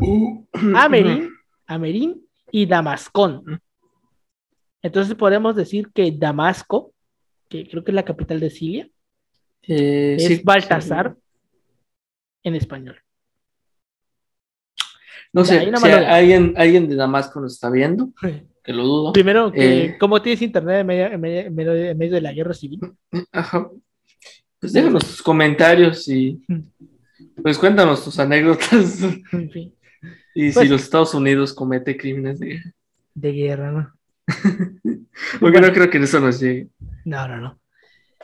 [0.74, 1.30] Amerin,
[1.66, 3.60] Amerin y Damascón.
[4.82, 6.92] Entonces podemos decir que Damasco,
[7.48, 8.88] que creo que es la capital de Siria,
[9.62, 11.16] eh, es Baltasar
[12.42, 13.03] en español.
[15.34, 18.10] No sé, si alguien, alguien de Damasco nos está viendo,
[18.62, 19.12] que lo dudo.
[19.12, 22.78] Primero, eh, ¿cómo tienes internet en medio, de la guerra civil?
[23.32, 23.68] Ajá.
[24.60, 26.40] Pues déjanos tus comentarios y
[27.42, 29.00] pues cuéntanos tus anécdotas.
[30.36, 32.72] Y si pues los Estados Unidos comete crímenes de guerra.
[33.14, 33.94] De guerra, ¿no?
[35.40, 36.68] Porque no creo que eso nos llegue.
[37.04, 37.58] No, no, no.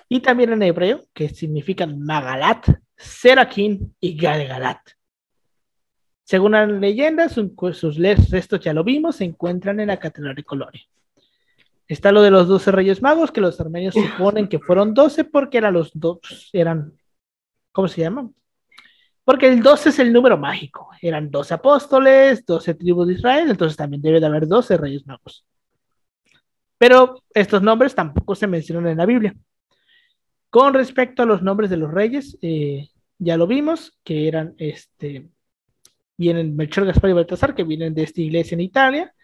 [0.09, 4.81] Y también en hebreo, que significan Magalat, Serakin y Galgalat.
[6.31, 10.81] Según las leyendas, sus restos ya lo vimos, se encuentran en la Catedral de Colonia.
[11.89, 15.59] Está lo de los doce reyes magos, que los armenios suponen que fueron doce porque
[15.59, 16.21] eran los dos,
[16.53, 16.97] eran,
[17.73, 18.33] ¿cómo se llaman?
[19.25, 20.91] Porque el doce es el número mágico.
[21.03, 25.45] Eran doce apóstoles, doce tribus de Israel, entonces también debe de haber doce reyes magos.
[26.79, 29.35] Pero estos nombres tampoco se mencionan en la Biblia.
[30.49, 35.29] Con respecto a los nombres de los reyes, eh, ya lo vimos, que eran este,
[36.21, 39.15] vienen Melchor, Gaspar y Baltasar, que vienen de esta iglesia en Italia,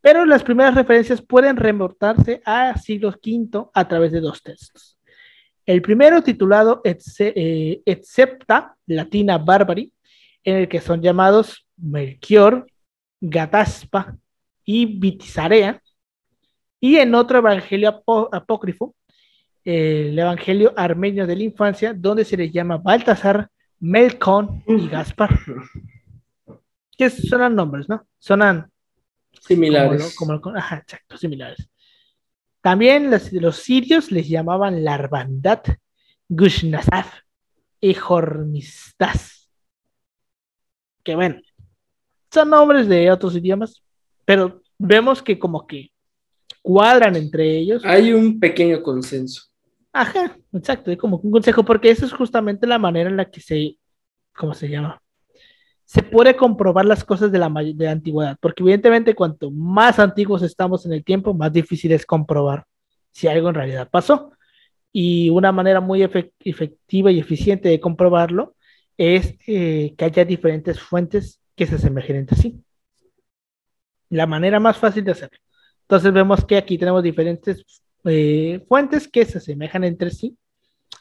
[0.00, 4.96] pero las primeras referencias pueden remontarse a siglo V a través de dos textos.
[5.66, 9.92] El primero titulado eh, Excepta, Latina Barbari,
[10.44, 12.64] en el que son llamados Melchior,
[13.20, 14.16] Gataspa
[14.64, 15.82] y Vitizarea,
[16.78, 18.94] y en otro evangelio apócrifo,
[19.64, 23.48] el evangelio armenio de la infancia, donde se les llama Baltasar,
[23.80, 25.30] Melcón y Gaspar
[26.96, 28.06] que sonan nombres, ¿no?
[28.18, 28.70] Sonan
[29.40, 30.14] similares.
[30.16, 31.68] Como, ajá, exacto, similares.
[32.60, 35.68] También los, sirios les llamaban Larbandat,
[36.28, 37.20] Gushnasaf
[37.80, 39.50] y Hormistas.
[41.02, 41.42] Que bueno,
[42.32, 43.82] son nombres de otros idiomas,
[44.24, 45.90] pero vemos que como que
[46.62, 47.84] cuadran entre ellos.
[47.84, 49.42] Hay un pequeño consenso.
[49.92, 53.40] Ajá, exacto, es como un consejo, porque eso es justamente la manera en la que
[53.40, 53.76] se,
[54.34, 55.00] ¿cómo se llama?
[55.84, 60.86] Se puede comprobar las cosas de la, de antigüedad, porque evidentemente cuanto más antiguos estamos
[60.86, 62.66] en el tiempo, más difícil es comprobar
[63.12, 64.32] si algo en realidad pasó.
[64.92, 68.54] Y una manera muy efectiva y eficiente de comprobarlo
[68.96, 72.62] es eh, que haya diferentes fuentes que se asemejen entre sí.
[74.08, 75.38] La manera más fácil de hacerlo.
[75.82, 77.64] Entonces vemos que aquí tenemos diferentes
[78.04, 80.36] eh, fuentes que se asemejan entre sí.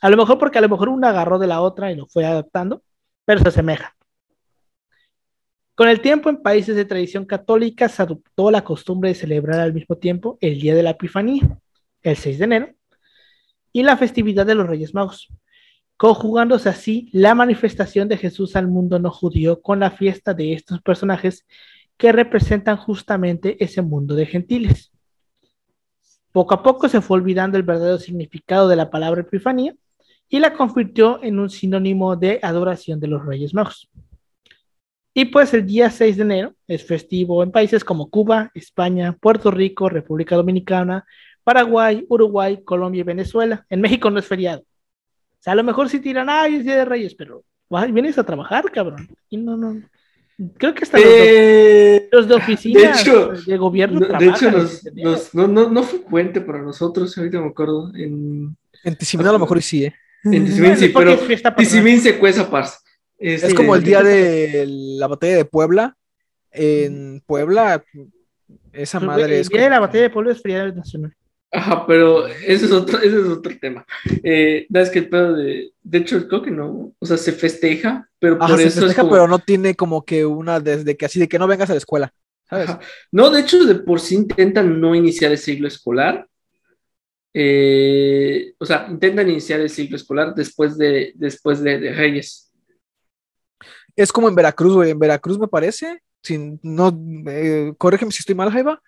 [0.02, 2.26] A lo mejor porque a lo mejor una agarró de la otra y lo fue
[2.26, 2.84] adaptando,
[3.26, 3.92] pero se asemejan.
[5.84, 9.74] Con el tiempo, en países de tradición católica se adoptó la costumbre de celebrar al
[9.74, 11.60] mismo tiempo el Día de la Epifanía,
[12.02, 12.70] el 6 de enero,
[13.74, 15.28] y la festividad de los Reyes Magos.
[15.98, 20.82] conjugándose así la manifestación de Jesús al mundo no judío con la fiesta de estos
[20.82, 21.46] personajes
[21.98, 24.94] que representan justamente ese mundo de gentiles.
[26.32, 29.76] Poco a poco se fue olvidando el verdadero significado de la palabra Epifanía
[30.30, 33.90] y la convirtió en un sinónimo de adoración de los Reyes Magos.
[35.14, 39.52] Y pues el día 6 de enero es festivo en países como Cuba, España, Puerto
[39.52, 41.06] Rico, República Dominicana,
[41.44, 43.66] Paraguay, Uruguay, Colombia y Venezuela.
[43.70, 44.62] En México no es feriado.
[44.62, 47.44] O sea, a lo mejor sí tiran, ay, es Día de Reyes, pero
[47.92, 49.08] vienes a trabajar, cabrón.
[49.30, 49.82] Y no, no.
[50.58, 54.84] Creo que hasta Eh, los, de oficina, de hecho, de gobierno no, de hecho, nos-
[54.96, 57.92] nos- no, no, no fue puente para nosotros, ahorita me acuerdo.
[57.96, 59.94] En, En Tizimín a lo mejor sí, ¿eh?
[60.24, 61.16] en Tizimín sí, pero.
[61.56, 62.78] Tizimín se cueza, parce.
[63.26, 65.96] Es como el día de la batalla de Puebla.
[66.52, 67.84] En Puebla,
[68.74, 69.50] esa Pues, madre el es.
[69.50, 71.14] día de como- la batalla de pueblo es feriado nacional.
[71.56, 73.86] Ajá, pero ese es otro, ese es otro tema.
[74.24, 75.72] Eh, es que el pedo de.
[75.84, 76.94] De hecho, creo que no.
[76.98, 79.12] O sea, se festeja, pero Ajá, por se eso festeja, es como.
[79.12, 81.78] pero no tiene como que una desde que así de que no vengas a la
[81.78, 82.12] escuela.
[82.50, 82.70] ¿Sabes?
[82.70, 82.80] Ajá.
[83.12, 86.28] No, de hecho, de por sí intentan no iniciar el ciclo escolar.
[87.36, 92.52] Eh, o sea, intentan iniciar el ciclo escolar después de, después de, de Reyes.
[93.96, 94.92] Es como en Veracruz, güey.
[94.92, 98.82] En Veracruz me parece, si no, eh, corrígeme si estoy mal, Jaiba,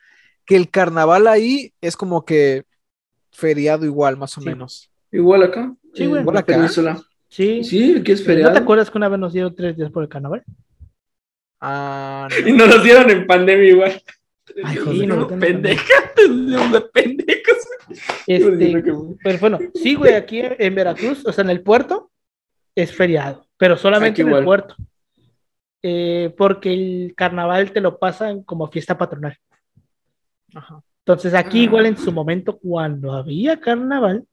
[0.45, 2.63] que el carnaval ahí es como que
[3.31, 4.47] feriado igual, más o Sí.
[4.47, 4.89] menos.
[5.11, 5.73] Igual acá.
[5.93, 6.15] Sí, en güey.
[6.19, 6.53] la Igual acá.
[6.55, 7.01] península.
[7.29, 7.63] Sí.
[7.63, 8.57] Sí, aquí es ¿No te feriado.
[8.57, 10.43] acuerdas que una vez nos dieron tres días por el carnaval?
[11.61, 12.65] Ah, Y no.
[12.65, 14.01] nos los dieron en pandemia igual.
[14.63, 15.39] Ay, joder, no, no, no.
[15.39, 17.57] pendeja, de pendejos.
[18.27, 18.83] Este,
[19.21, 22.11] Pues bueno, sí, güey, aquí en Veracruz, o sea, en el puerto,
[22.75, 24.41] es feriado, pero solamente Aquí en igual.
[24.41, 24.75] el puerto.
[25.87, 29.37] Eh, porque el carnaval te lo pasan como fiesta patronal.
[30.55, 30.81] Ajá.
[31.05, 34.25] Entonces, aquí igual en su momento, cuando había carnaval,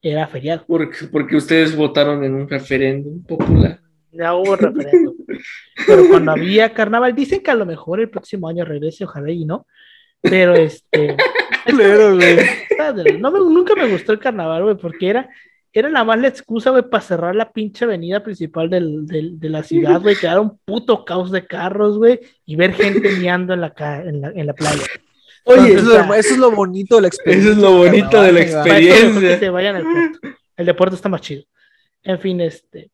[0.00, 0.64] era feriado.
[0.66, 3.78] Porque, porque ustedes votaron en un referéndum popular.
[4.10, 5.14] Ya hubo referéndum.
[5.86, 9.44] Pero cuando había carnaval, dicen que a lo mejor el próximo año regrese, ojalá y
[9.44, 9.68] no.
[10.20, 11.16] Pero este.
[11.64, 12.38] Culero, güey.
[13.20, 15.28] no me- nunca me gustó el carnaval, güey, porque era,
[15.80, 19.48] era nada más la excusa, güey, para cerrar la pinche avenida principal del- del- de
[19.48, 23.54] la ciudad, güey, que era un puto caos de carros, güey, y ver gente meando
[23.54, 23.72] en la,
[24.04, 24.82] en la, en la playa.
[25.44, 27.50] Oye, Eso es, lo, eso es lo bonito de la experiencia.
[27.52, 29.20] Eso es lo del bonito de la eso Experiencia.
[29.28, 30.18] que se vayan al puerto.
[30.56, 31.42] El deporte está más chido.
[32.04, 32.90] En fin, este.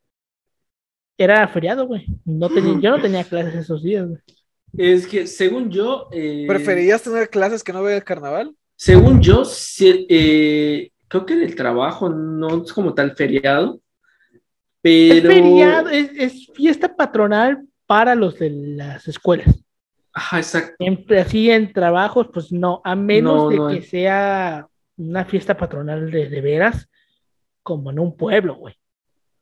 [1.19, 2.07] Era feriado, güey.
[2.25, 4.21] No tenía, yo no tenía clases esos días, güey.
[4.77, 6.09] es que según yo.
[6.13, 8.55] eh, ¿Preferías tener clases que no ver el carnaval?
[8.77, 13.81] Según yo, sí, eh, creo que en el trabajo no es como tal feriado.
[14.83, 15.31] Es Pero.
[15.31, 19.65] feriado, es, es fiesta patronal para los de las escuelas.
[20.13, 20.75] Ajá, exacto.
[20.79, 23.83] En, así en trabajos, pues no, a menos No, de no que hay.
[23.83, 26.89] sea una fiesta patronal de, de veras,
[27.63, 28.75] como en un pueblo, güey.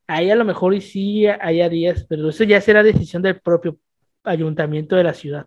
[0.06, 3.78] Ahí a lo mejor y sí haya días, pero eso ya será decisión del propio
[4.22, 5.46] ayuntamiento de la ciudad.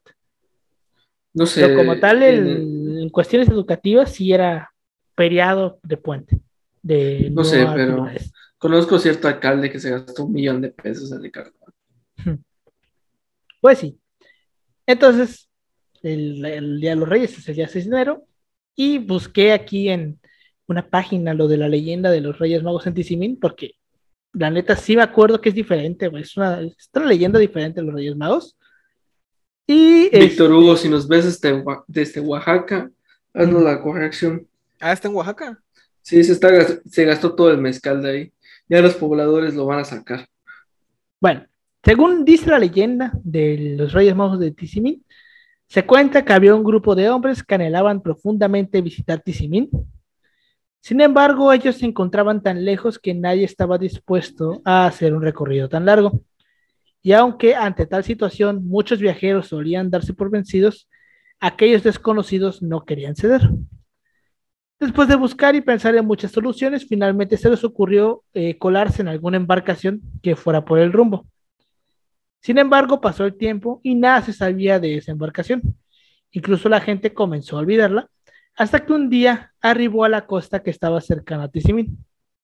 [1.34, 1.62] No sé.
[1.62, 4.72] Pero como tal, en cuestiones educativas sí era
[5.20, 6.40] feriado de puente.
[6.82, 8.08] De No sé, pero-.
[8.58, 11.74] Conozco cierto alcalde que se gastó un millón de pesos en el carnaval.
[13.60, 14.00] Pues sí.
[14.86, 15.50] Entonces,
[16.04, 18.24] el, el Día de los Reyes es el día 6 de enero.
[18.78, 20.22] Y busqué aquí en
[20.68, 23.74] una página lo de la leyenda de los Reyes Magos en Tizimín, porque
[24.32, 26.24] la neta sí me acuerdo que es diferente, güey.
[26.24, 28.58] Es una, es una leyenda diferente de los Reyes Magos.
[29.68, 32.90] Y Víctor este, Hugo, si nos ves desde, desde Oaxaca,
[33.34, 34.49] haznos la corrección.
[34.80, 35.62] Ah, está en Oaxaca.
[36.02, 38.34] Sí, se, está, gas- se gastó todo el mezcal de ahí.
[38.68, 40.28] Ya los pobladores lo van a sacar.
[41.20, 41.46] Bueno,
[41.84, 45.04] según dice la leyenda de los Reyes Magos de Tizimín,
[45.68, 49.70] se cuenta que había un grupo de hombres que anhelaban profundamente visitar Tizimín.
[50.82, 55.68] Sin embargo, ellos se encontraban tan lejos que nadie estaba dispuesto a hacer un recorrido
[55.68, 56.22] tan largo.
[57.02, 60.90] Y aunque ante tal situación muchos viajeros solían darse por vencidos,
[61.40, 63.50] aquellos desconocidos no querían ceder.
[64.80, 69.10] Después de buscar y pensar en muchas soluciones, finalmente se les ocurrió eh, colarse en
[69.10, 71.28] alguna embarcación que fuera por el rumbo.
[72.42, 75.62] Sin embargo, pasó el tiempo y nada se sabía de esa embarcación.
[76.32, 78.10] Incluso la gente comenzó a olvidarla,
[78.56, 81.98] hasta que un día arribó a la costa que estaba cercana a Tizimín.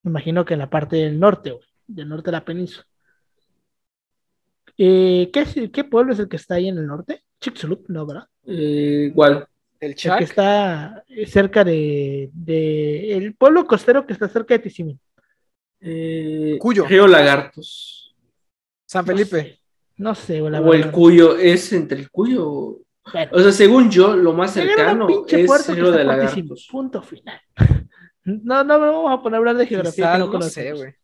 [0.04, 1.58] Me imagino que en la parte del norte,
[1.88, 2.86] del norte de la península.
[4.78, 7.24] Eh, ¿qué, es- ¿Qué pueblo es el que está ahí en el norte?
[7.40, 8.28] Chicxulub, no, ¿verdad?
[8.46, 9.48] Eh, igual.
[9.80, 10.18] El El Chac.
[10.20, 15.00] que está eh, cerca de, de- el pueblo costero que está cerca de Tizimín.
[15.82, 16.86] Eh, Cuyo.
[16.86, 18.16] Río Lagartos.
[18.86, 19.60] San Felipe.
[19.98, 20.92] No sé, güey, la O el.
[20.92, 22.80] Cuyo, es entre el Cuyo.
[23.14, 26.04] Bueno, O sea, según yo, lo más cercano pinche es Río de.
[26.04, 26.68] Lagartos.
[26.72, 27.40] Punto final.
[28.28, 30.96] No, no me vamos a poner a hablar de geografía no no sé, güey.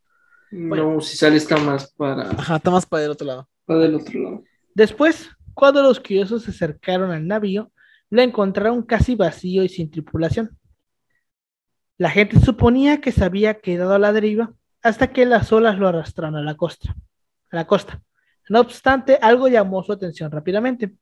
[0.50, 3.48] No, si sale está más para, Ajá, está más para el otro lado.
[3.64, 4.44] para del otro lado.
[4.74, 7.72] Después, cuando los curiosos se acercaron al navío,
[8.12, 10.60] lo encontraron casi vacío y sin tripulación.
[11.98, 14.54] La gente suponía que se había quedado a la deriva
[14.84, 16.96] hasta que las olas lo arrastraron a la costa.
[17.52, 18.02] A la costa.
[18.50, 20.94] No obstante, algo llamó su atención rápidamente,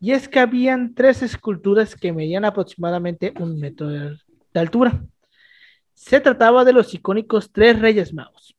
[0.00, 4.18] y es que habían tres esculturas que medían aproximadamente un metro de,
[4.52, 5.04] de altura.
[5.94, 8.56] Se trataba de los icónicos tres reyes magos.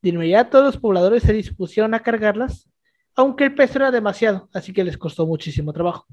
[0.00, 2.68] De inmediato los pobladores se dispusieron a cargarlas,
[3.16, 6.06] aunque el peso era demasiado, así que les costó muchísimo trabajo.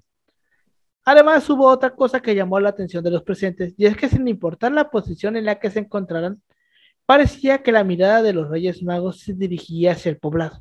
[1.03, 4.27] Además, hubo otra cosa que llamó la atención de los presentes, y es que sin
[4.27, 6.41] importar la posición en la que se encontraran,
[7.05, 10.59] parecía que la mirada de los Reyes Magos se dirigía hacia el poblado.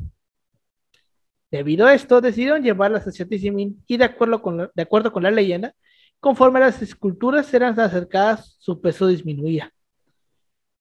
[1.51, 5.25] Debido a esto, decidieron llevarlas hacia Tizimín y de acuerdo, con la, de acuerdo con
[5.25, 5.75] la leyenda,
[6.21, 9.73] conforme las esculturas eran acercadas, su peso disminuía.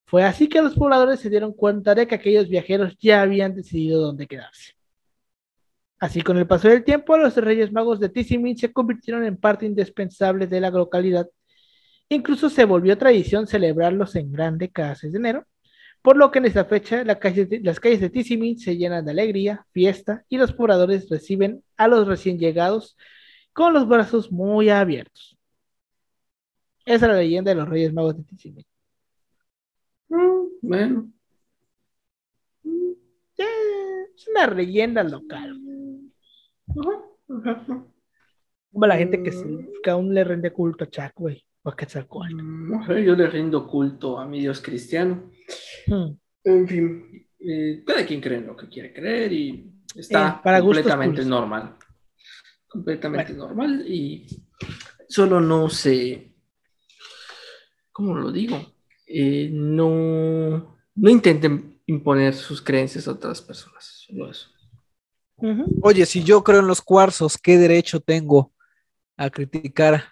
[0.05, 4.01] Fue así que los pobladores se dieron cuenta de que aquellos viajeros ya habían decidido
[4.01, 4.78] dónde quedarse.
[5.99, 9.65] Así, con el paso del tiempo, los Reyes Magos de Tizimín se convirtieron en parte
[9.65, 11.27] indispensable de la localidad.
[12.09, 15.45] Incluso se volvió tradición celebrarlos en grande cada 6 de enero,
[16.01, 19.05] por lo que en esta fecha la calle de- las calles de Tizimín se llenan
[19.05, 22.97] de alegría, fiesta y los pobladores reciben a los recién llegados
[23.53, 25.37] con los brazos muy abiertos.
[26.85, 28.65] Esa es la leyenda de los Reyes Magos de Tizimín.
[30.09, 31.11] Mm, bueno,
[33.37, 33.88] Eh,
[34.19, 35.59] es una leyenda local.
[38.71, 41.75] Como la gente que, se- que aún le rinde culto a Chuck, güey, o a
[41.75, 42.35] Quetzalcóatl.
[42.35, 45.31] Mm, no sé, yo le rindo culto a mi Dios cristiano.
[45.87, 46.11] Hmm.
[46.43, 50.61] En fin, eh, cada quien cree en lo que quiere creer y está Eh, para
[50.61, 51.75] completamente normal.
[52.67, 54.27] Completamente normal y
[55.07, 56.35] solo no se,
[57.91, 58.57] ¿cómo lo digo?
[59.07, 64.05] Eh, no, no intenten imponer sus creencias a otras personas.
[64.07, 64.47] Solo eso.
[65.37, 65.65] Ujú.
[65.81, 68.51] Oye, si yo creo en los cuarzos, ¿qué derecho tengo
[69.17, 70.03] a criticar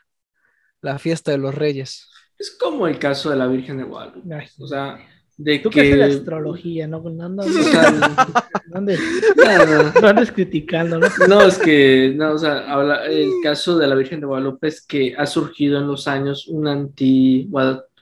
[0.81, 2.07] la fiesta de los reyes?
[2.39, 4.33] Es como el caso de la Virgen de Guadalupe.
[4.33, 4.97] Ay, O sea,
[5.37, 5.91] de Tú que...
[5.91, 6.99] es la astrología, ¿no?
[7.01, 7.91] No andas, o sea,
[8.69, 8.99] no andes,
[9.35, 10.01] no, no.
[10.01, 11.07] no andes criticando, ¿no?
[11.27, 14.81] No, es que, no, o sea, habla, el caso de la Virgen de Guadalupe es
[14.85, 17.49] que ha surgido en los años un anti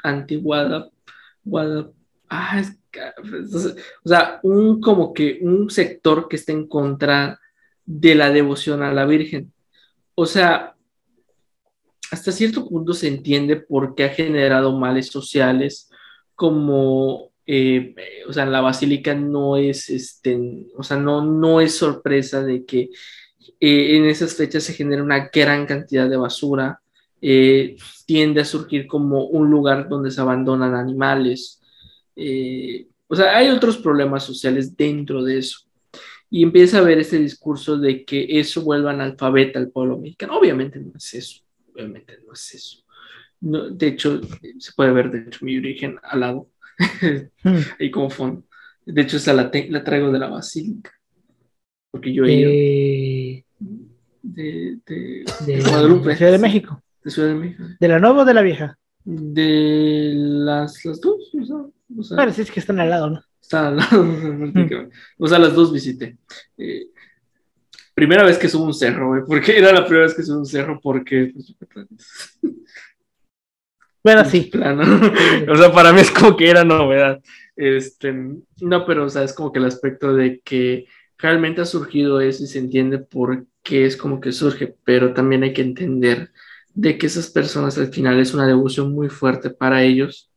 [0.04, 0.90] anti Guada,
[1.44, 1.90] Guada-
[2.30, 2.85] ah, es que-
[3.18, 7.40] entonces, o sea, un como que un sector que está en contra
[7.86, 9.54] de la devoción a la Virgen.
[10.16, 10.76] O sea,
[12.12, 15.90] hasta cierto punto se entiende por qué ha generado males sociales,
[16.36, 17.96] como, eh,
[18.28, 22.90] o sea, la basílica no es, este, o sea, no, no es sorpresa de que
[23.60, 26.82] eh, en esas fechas se genera una gran cantidad de basura,
[27.22, 31.55] eh, tiende a surgir como un lugar donde se abandonan animales,
[32.16, 35.60] eh, o sea, hay otros problemas sociales dentro de eso.
[36.30, 40.38] Y empieza a haber este discurso de que eso vuelva analfabeta al pueblo mexicano.
[40.38, 41.42] Obviamente no es eso,
[41.74, 42.84] obviamente no es eso.
[43.42, 44.22] No, de hecho,
[44.58, 46.50] se puede ver, de hecho, mi origen al lado,
[47.80, 48.44] ahí como fondo.
[48.86, 50.92] De hecho, esa la, la traigo de la basílica,
[51.92, 53.46] porque yo he ido De,
[54.24, 56.16] de, de, de, Guadalupe.
[56.16, 56.84] Ciudad de México.
[57.04, 57.64] de Ciudad de México.
[57.80, 58.78] ¿De la nueva o de la vieja?
[59.04, 61.58] De las, las dos, o sea,
[61.98, 63.22] o sea, Bueno, sí es que están al lado, ¿no?
[63.42, 64.06] está al lado,
[64.54, 64.96] prácticamente.
[65.18, 66.18] O sea, las dos visité.
[66.58, 66.88] Eh,
[67.94, 70.46] primera vez que subo un cerro, güey, porque era la primera vez que subo un
[70.46, 71.56] cerro, porque pues,
[74.04, 74.42] Bueno, sí.
[74.52, 74.84] plano.
[75.52, 77.22] o sea, para mí es como que era novedad.
[77.56, 78.14] Este,
[78.62, 80.86] no, pero o sea, es como que el aspecto de que
[81.18, 85.44] realmente ha surgido eso y se entiende por qué es como que surge, pero también
[85.44, 86.32] hay que entender
[86.74, 90.30] de que esas personas al final es una devoción muy fuerte para ellos,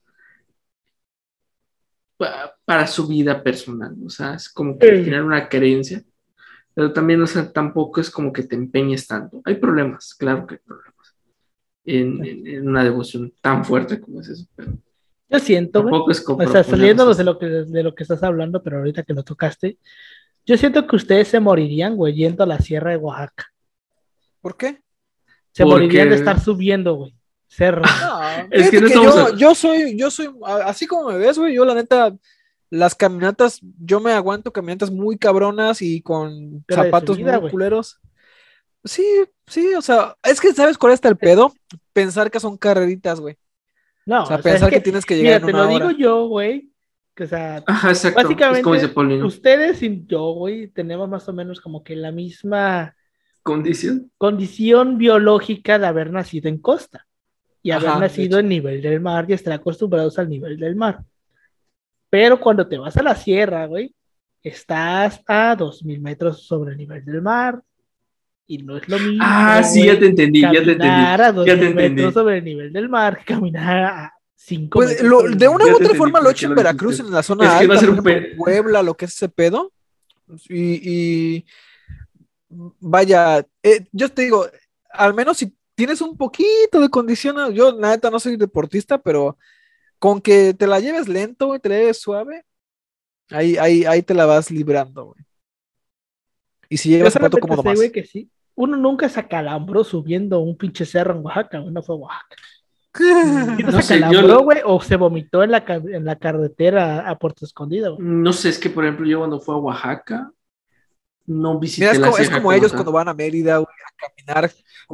[2.65, 6.03] para su vida personal, o sea, es como que final una creencia,
[6.75, 9.41] pero también, o sea, tampoco es como que te empeñes tanto.
[9.45, 11.17] Hay problemas, claro que hay problemas
[11.85, 14.73] en, en- en una devoción tan fuerte como es eso, pero
[15.29, 15.93] Yo siento, güey.
[15.93, 18.79] tampoco es como O sea, saliéndonos de lo que, de lo que estás hablando, pero
[18.79, 19.79] ahorita que lo tocaste,
[20.45, 23.47] yo siento que ustedes se morirían, güey, yendo a la sierra de Oaxaca.
[24.41, 24.81] ¿Por qué?
[25.53, 27.15] Se Porque- morirían de estar subiendo, güey.
[27.49, 27.83] Cerro.
[28.51, 30.29] Es que no estamos yo, a- yo soy, yo soy,
[30.65, 32.15] así como me ves, güey, yo la neta,
[32.71, 38.01] las caminatas, yo me aguanto caminatas muy cabronas y con Pero zapatos subida, muy culeros.
[38.85, 39.05] Sí,
[39.47, 41.53] sí, o sea, es que ¿sabes cuál está el pedo?
[41.93, 43.37] Pensar que son carreritas, güey.
[44.07, 45.59] No, O sea, o sea, pensar es que, tienes que llegar mira, en te una
[45.59, 45.89] lo hora.
[45.89, 46.73] digo yo, güey,
[47.15, 48.23] que o sea, Ajá, exacto.
[48.23, 49.27] Básicamente, es como dice Paulino.
[49.27, 52.95] ustedes y yo, güey, tenemos más o menos como que la misma
[53.43, 54.13] Condición.
[54.19, 57.08] condición biológica de haber nacido en costa
[57.63, 60.77] y haber Ajá, de nacido en nivel del mar y estar acostumbrados al nivel del
[60.77, 61.01] mar.
[62.11, 63.95] Pero cuando te vas a la sierra, güey,
[64.43, 67.63] estás a 2000 metros sobre el nivel del mar.
[68.47, 69.19] Y no es lo mismo.
[69.21, 70.79] Ah, sí, ya te entendí, ya te entendí.
[70.89, 71.95] Caminar a Ya 2000 te entendí.
[71.97, 75.09] metros sobre el nivel del mar caminar a 5 Pues, metros.
[75.11, 77.09] lo- de una u otra entendí forma lo he hecho en Veracruz, dijiste.
[77.09, 79.29] en la zona Es que va a ser un ejemplo, Puebla, lo que es ese
[79.29, 79.71] pedo.
[80.49, 80.81] Y,
[81.39, 81.47] y
[82.49, 84.47] vaya, eh, yo te digo,
[84.91, 89.39] al menos si tienes un poquito de condición, yo la neta no soy deportista, pero
[90.01, 92.45] con que te la lleves lento, güey, te la lleves suave,
[93.31, 95.25] ahí, ahí, ahí te la vas librando, güey.
[96.69, 97.77] Y si llevas zapato cómodo sé, más.
[97.79, 98.29] güey, que sí.
[98.57, 102.37] Uno nunca se acalambró subiendo un pinche cerro en Oaxaca, güey, no fue Oaxaca.
[103.57, 107.17] ¿Sí no se sé, acalambró, güey, o se vomitó en la, en la carretera a
[107.17, 108.05] Puerto Escondido, güey.
[108.09, 110.33] No sé, es que por ejemplo yo cuando fui a Oaxaca
[111.27, 112.79] no visité Mira, es la como, es como ellos tal.
[112.79, 113.69] cuando van a Mérida, güey,
[113.99, 114.51] caminar.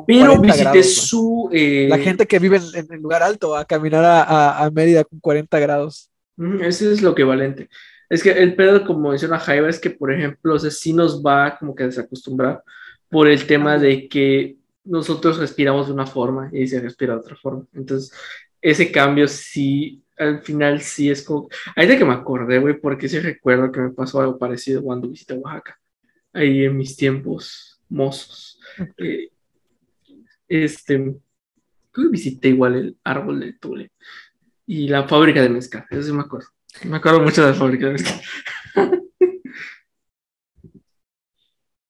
[0.06, 1.50] Pero 40 visité grados, su...
[1.52, 5.04] eh, La gente que vive en, el lugar alto a caminar a, a- a Mérida
[5.04, 6.10] con 40 grados.
[6.60, 7.68] Ese es lo equivalente.
[8.08, 11.22] Es que el pedo, como menciona Jaiba, es que, por ejemplo, o sea, sí nos
[11.22, 12.62] va como que a desacostumbrar
[13.08, 17.36] por el tema de que nosotros respiramos de una forma y se respira de otra
[17.36, 17.64] forma.
[17.72, 18.12] Entonces,
[18.60, 21.48] ese cambio sí, al final sí es como...
[21.76, 25.34] Ahorita que me acordé, güey, porque sí recuerdo que me pasó algo parecido cuando visité
[25.34, 25.78] Oaxaca,
[26.32, 28.53] ahí en mis tiempos mozos.
[28.98, 29.28] Eh,
[30.48, 31.14] este,
[31.90, 33.90] creo visité igual el árbol de Tule
[34.66, 36.48] y la fábrica de mezcal, eso sí me acuerdo.
[36.84, 38.20] Me acuerdo mucho de la fábrica de mezcal.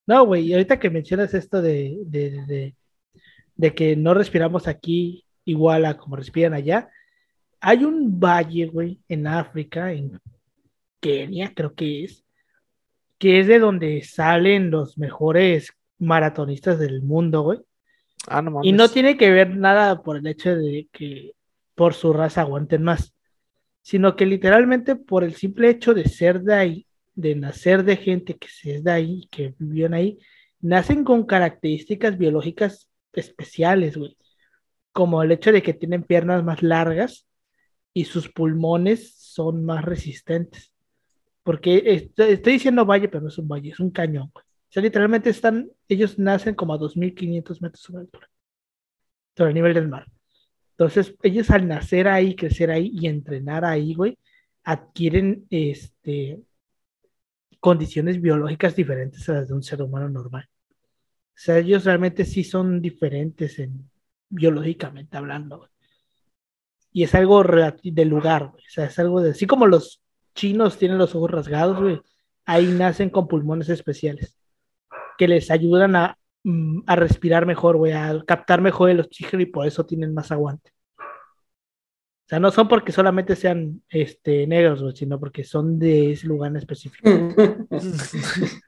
[0.07, 2.75] No, güey, ahorita que mencionas esto de, de-
[3.57, 6.91] de que no respiramos aquí igual a como respiran allá,
[7.61, 10.21] hay un valle, güey, en África, en
[11.01, 12.25] Kenia, creo que es,
[13.19, 17.61] que es de donde salen los mejores maratonistas del mundo, güey.
[18.27, 21.33] Ah, no Y no tiene que ver nada por el hecho de que
[21.75, 23.15] por su raza aguanten más,
[23.83, 28.37] sino que literalmente por el simple hecho de ser de ahí, de nacer de gente
[28.37, 30.19] que se es de ahí, que vivían ahí,
[30.61, 34.17] nacen con características biológicas especiales, güey.
[34.93, 37.27] Como el hecho de que tienen piernas más largas
[37.93, 40.73] y sus pulmones son más resistentes.
[41.43, 44.44] Porque estoy, estoy diciendo valle, pero no es un valle, es un cañón, güey.
[44.75, 48.29] O sea, literalmente están, ellos nacen como a 2.500 metros sobre altura,
[49.37, 50.05] sobre el nivel del mar.
[50.71, 54.19] Entonces, ellos al nacer ahí, crecer ahí y entrenar ahí, güey,
[54.65, 56.41] adquieren este,
[57.61, 60.49] condiciones biológicas diferentes a las de un ser humano normal.
[60.49, 63.89] O sea, ellos realmente sí son diferentes en,
[64.29, 65.71] biológicamente hablando.
[66.93, 68.65] Y es algo del lugar, güey.
[68.67, 70.03] O sea, es algo de, así como los
[70.35, 72.01] chinos tienen los ojos rasgados, güey,
[72.45, 74.37] ahí nacen con pulmones especiales
[75.19, 79.47] que les ayudan a, mm, a respirar mejor, güey, a captar mejor el oxígeno y
[79.47, 80.75] por eso tienen más aguante.
[82.25, 86.27] O sea, no son porque solamente sean este, negros, güey, sino porque son de ese
[86.27, 87.11] lugar en específico.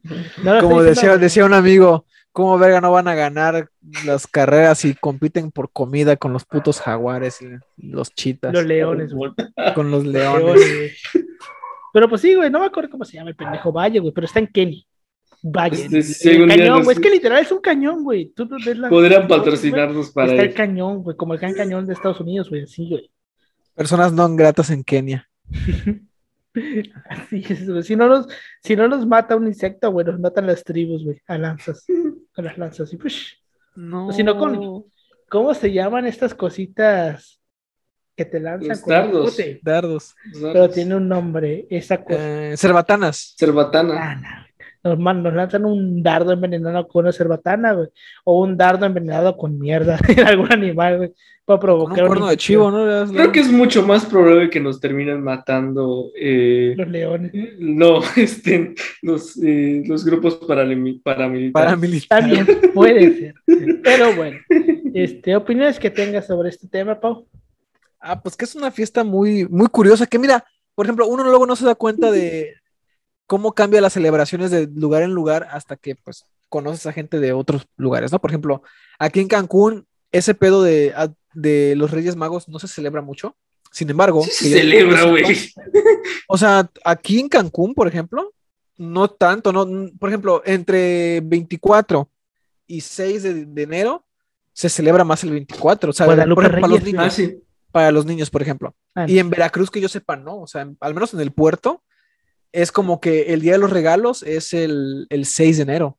[0.44, 3.70] No Como decía, decía un amigo, ¿cómo verga no van a ganar
[4.04, 7.46] las carreras y compiten por comida con los putos jaguares y
[7.78, 8.52] los chitas?
[8.52, 9.32] los leones, güey.
[9.74, 10.60] Con los leones.
[10.60, 11.02] Leones.
[11.92, 14.26] Pero pues sí, güey, no me acuerdo cómo se llama el pendejo Valle, güey, pero
[14.26, 14.82] está en Kenia.
[15.52, 15.88] Valle.
[15.90, 16.96] Este, el cañón, nos- güey.
[16.96, 18.26] Es que literal es un cañón, güey.
[18.34, 21.92] Tú ves la- Podrían patrocinarnos para Está el cañón, güey, como el gran cañón de
[21.94, 23.10] Estados Unidos, güey, así, güey.
[23.74, 25.28] Personas no gratas en Kenia.
[27.10, 27.82] Así es, güey.
[27.82, 28.26] Si no nos,
[28.62, 31.84] si no nos mata un insecto, güey, nos matan las tribus, güey, a lanzas.
[32.34, 32.92] A las lanzas.
[32.92, 33.36] Y pues,
[33.74, 34.10] No.
[34.12, 34.84] Si no, con-
[35.28, 37.40] ¿cómo se llaman estas cositas
[38.16, 38.68] que te lanzan?
[38.70, 39.36] Los con un dardos.
[39.62, 40.16] Dardos.
[40.40, 42.18] Pero tiene un nombre, esa cosa.
[42.52, 43.34] Eh, cerbatanas.
[43.38, 43.94] Cerbatana.
[44.22, 44.45] Ah.
[44.94, 47.88] Nos, nos lanzan un dardo envenenado con una cerbatana, güey.
[48.24, 51.12] O un dardo envenenado con mierda de algún animal, güey.
[51.44, 53.06] Para provocar un cuerno de chivo, ¿no?
[53.12, 56.10] Creo que es mucho más probable que nos terminen matando.
[56.18, 57.32] eh, Los leones.
[57.60, 61.52] no, este, los, eh, los grupos paramilitares.
[61.52, 62.20] Paramilitar.
[62.20, 63.34] También puede ser.
[63.84, 64.38] Pero bueno,
[64.92, 67.28] este, opiniones que tengas sobre este tema, Pau.
[68.00, 70.06] Ah, pues que es una fiesta muy, muy curiosa.
[70.06, 72.54] Que mira, por ejemplo, uno luego no se da cuenta de
[73.26, 77.32] cómo cambia las celebraciones de lugar en lugar hasta que pues conoces a gente de
[77.32, 78.20] otros lugares, ¿no?
[78.20, 78.62] Por ejemplo,
[78.98, 83.36] aquí en Cancún, ese pedo de, a- de los Reyes Magos no se celebra mucho.
[83.72, 85.24] Sin embargo, se celebra, güey.
[86.28, 88.32] O sea, aquí en Cancún, por ejemplo,
[88.78, 89.66] no tanto, no,
[89.98, 92.08] por ejemplo, entre 24
[92.66, 94.04] y 6 de, de enero
[94.52, 96.80] se celebra más el 24, o sea, Guadalupe por ejemplo, para los.
[96.82, 97.42] Ah, niños, sí.
[97.72, 98.74] para los niños, por ejemplo.
[98.94, 101.32] Ah, Y en Veracruz, que yo sepa, no, o sea, en- al menos en el
[101.32, 101.82] puerto,
[102.56, 105.98] es como que el día de los regalos es el, el 6 de enero.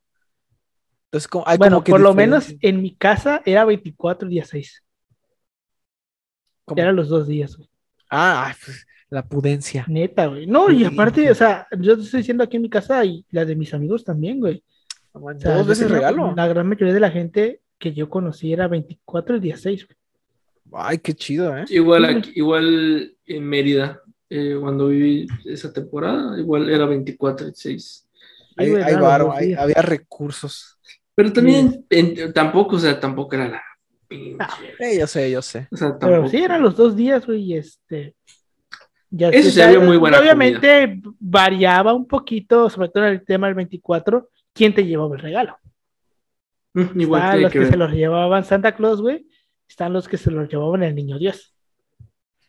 [1.06, 2.70] Entonces, como, hay bueno, como que por lo menos diferencia.
[2.70, 4.84] en mi casa era 24 y día 6.
[6.66, 7.70] Como- Eran los dos días, güey.
[8.10, 9.86] Ah, pues, La pudencia.
[9.88, 10.48] Neta, güey.
[10.48, 13.46] No, y aparte, o sea, yo te estoy diciendo aquí en mi casa y la
[13.46, 14.62] de mis amigos también, güey.
[15.14, 16.34] Manches, O sea, Dos veces regalo.
[16.36, 19.98] La gran mayoría de la gente que yo conocí era 24 y 16, güey.
[20.74, 21.64] Ay, qué chido, ¿eh?
[21.70, 28.08] Igual, aquí- igual en Mérida, eh, cuando viví esa temporada, igual era 24 y 6.
[28.14, 30.78] Sí, Hay, hay varo, hay- había recursos.
[31.16, 33.62] Pero también, en- tampoco, o sea, tampoco era la
[34.08, 34.38] pinche.
[34.40, 35.68] Ah, Eh, yo sé, yo sé.
[35.72, 38.16] O sea, Pero sí, eran los dos días, güey, y este.
[39.10, 43.48] Ya Eso se había muy buena Obviamente variaba un poquito, sobre todo en el tema
[43.48, 45.58] del 24, quién te llevaba el regalo.
[46.74, 49.26] Mm, Igual Están tiene los que que, se los llevaban Santa Claus, güey.
[49.68, 51.54] Están los que se los llevaban el niño Dios.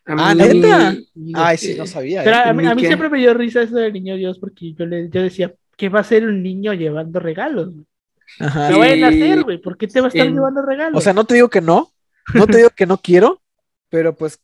[0.08, 0.96] A Ah, ¿neta?
[1.34, 2.24] Ay, sí, no sabía.
[2.24, 2.40] Pero ¿eh?
[2.46, 2.86] a mí, a mí ¿Qué?
[2.88, 5.98] siempre me dio risa eso del niño Dios porque yo, le, yo decía, ¿qué va
[5.98, 7.72] a hacer un niño llevando regalos?
[7.74, 7.86] güey?
[8.40, 8.70] Ajá.
[8.70, 9.58] No vayan a hacer, güey.
[9.58, 10.98] ¿Por qué te va a estar en- llevando regalos?
[10.98, 11.90] O sea, no te digo que no,
[12.34, 13.40] no te digo que no quiero,
[13.90, 14.38] pero pues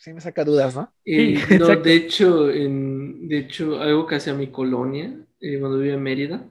[0.00, 0.92] sí me saca dudas, ¿no?
[1.04, 1.82] Eh, Sí, no, exacto.
[1.84, 6.48] de hecho, en, de hecho, algo que hacía mi colonia, eh, cuando vivía en Mérida,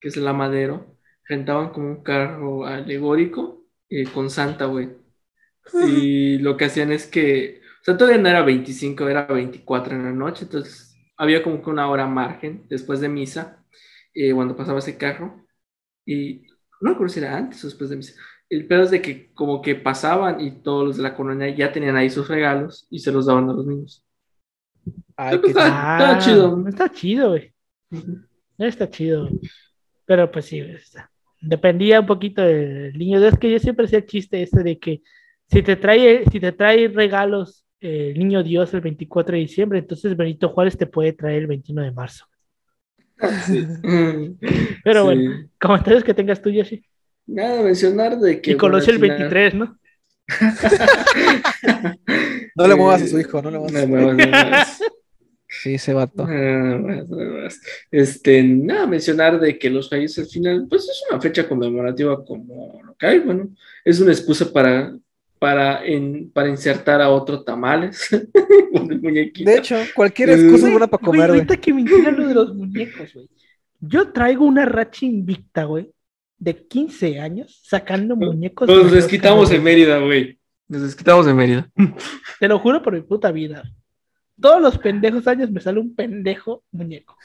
[0.00, 4.90] que es la Madero, rentaban como un carro alegórico eh, con Santa, güey.
[5.86, 10.12] Y lo que hacían es que, sea, todavía no era 25, era 24 en la
[10.12, 13.64] noche, entonces había como que una hora margen después de misa,
[14.14, 15.44] eh, cuando pasaba ese carro.
[16.04, 16.46] Y
[16.80, 18.14] no recuerdo si era antes o después de misa.
[18.48, 21.72] El pedo es de que como que pasaban y todos los de la colonia ya
[21.72, 24.04] tenían ahí sus regalos y se los daban a los niños.
[25.16, 26.68] Ay, ah, chido.
[26.68, 26.68] está chido.
[26.68, 27.54] Está chido, güey.
[28.58, 29.28] Está chido.
[30.06, 31.10] Pero pues sí, está.
[31.40, 35.02] dependía un poquito del niño Dios, que yo siempre hacía el chiste este de que
[35.50, 40.16] si te trae, si te trae regalos el niño Dios el 24 de diciembre, entonces
[40.16, 42.26] Benito Juárez te puede traer el 21 de marzo.
[43.18, 45.04] Pero sí.
[45.04, 46.82] bueno, comentarios que tengas tú, Yoshi.
[47.26, 48.52] Nada, mencionar de que.
[48.52, 49.78] Y conoce el bueno, al 23, ¿no?
[52.54, 54.88] No le muevas a su hijo, no le muevas a No.
[55.48, 56.26] Sí, ese vato.
[57.90, 62.80] Este, nada, mencionar de que los países al final, pues es una fecha conmemorativa como
[62.84, 63.48] lo que hay, bueno,
[63.84, 64.92] es una excusa para,
[65.38, 68.08] para, en, para insertar a otro tamales
[68.72, 69.50] con el muñequito.
[69.50, 71.40] De hecho, cualquier excusa es buena para comer, güey.
[71.40, 73.28] ahorita que mencionas lo de los muñecos, güey.
[73.80, 75.92] Yo traigo una racha invicta, güey,
[76.38, 78.68] de 15 años sacando muñecos.
[78.68, 80.38] Nos de desquitamos en Mérida, güey.
[80.66, 81.70] Nos desquitamos en Mérida.
[82.40, 83.62] Te lo juro por mi puta vida.
[84.40, 87.16] Todos los pendejos años me sale un pendejo muñeco.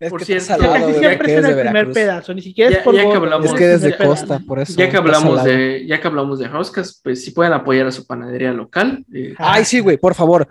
[0.00, 2.78] Es Por que cierto, salado, siempre porque es el de primer pedazo, ni siquiera Ya-
[2.78, 4.26] es por ya que gordo, hablamos- Es que eres de primer pedazo.
[4.26, 4.72] costa, por eso.
[4.74, 8.06] Ya que hablamos de, ya que hablamos de roscas, pues si pueden apoyar a su
[8.06, 9.04] panadería local.
[9.12, 10.48] eh, Ay, sí, güey, por favor,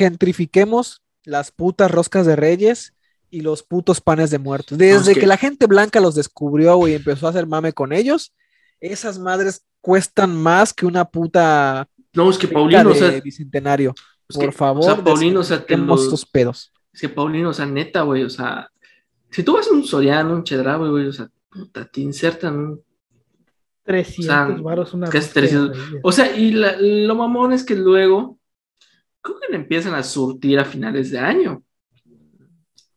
[0.00, 2.94] desgentrifiquemos las putas roscas de reyes
[3.30, 4.78] y los putos panes de muertos.
[4.78, 5.26] Desde que...
[5.26, 8.32] la gente blanca los descubrió, güey, y empezó a hacer mame con ellos,
[8.80, 13.94] esas madres cuestan más que una puta no, es que Paulino, o sea, bicentenario.
[14.28, 16.72] es Por que, favor, o sea, Paulino, o sea, te desgentrifiquemos lo- estos pedos.
[16.92, 18.70] es que Paulino, o sea, neta, güey, o sea,
[19.30, 22.82] si tú vas a un Soriano, un Chedraui, güey, o sea, puta, te insertan un
[23.84, 24.22] 300 O
[24.56, 25.78] sea, varos una casi rosca de 300.
[25.86, 26.00] reyes.
[26.02, 28.38] O sea, y la- lo mamón es que luego,
[29.20, 31.62] creo que le empiezan a surtir a finales de año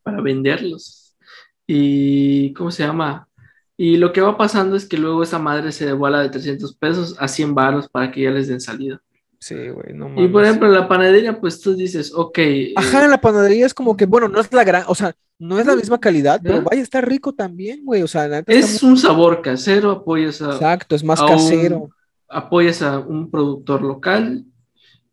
[0.04, 1.16] para venderlos.
[1.68, 3.28] Y, ¿cómo se llama?
[3.78, 7.16] Y lo que va pasando es que luego esa madre se devuela de 300 pesos
[7.20, 9.02] a 100 baros para que ya les den salida.
[9.40, 12.38] Sí, güey, no Y por ejemplo, en la panadería, pues tú dices, ok.
[12.40, 15.16] eh, Ajá, en la panadería es como que, bueno, no es la gran, o sea,
[15.40, 16.64] no es la misma calidad, pero ¿Ya?
[16.64, 18.02] vaya, está rico también, güey.
[18.04, 21.28] O sea, la neta está es un sabor casero, apoyas a, exacto, es más un-
[21.28, 21.90] casero.
[22.28, 24.46] apoyas a un productor local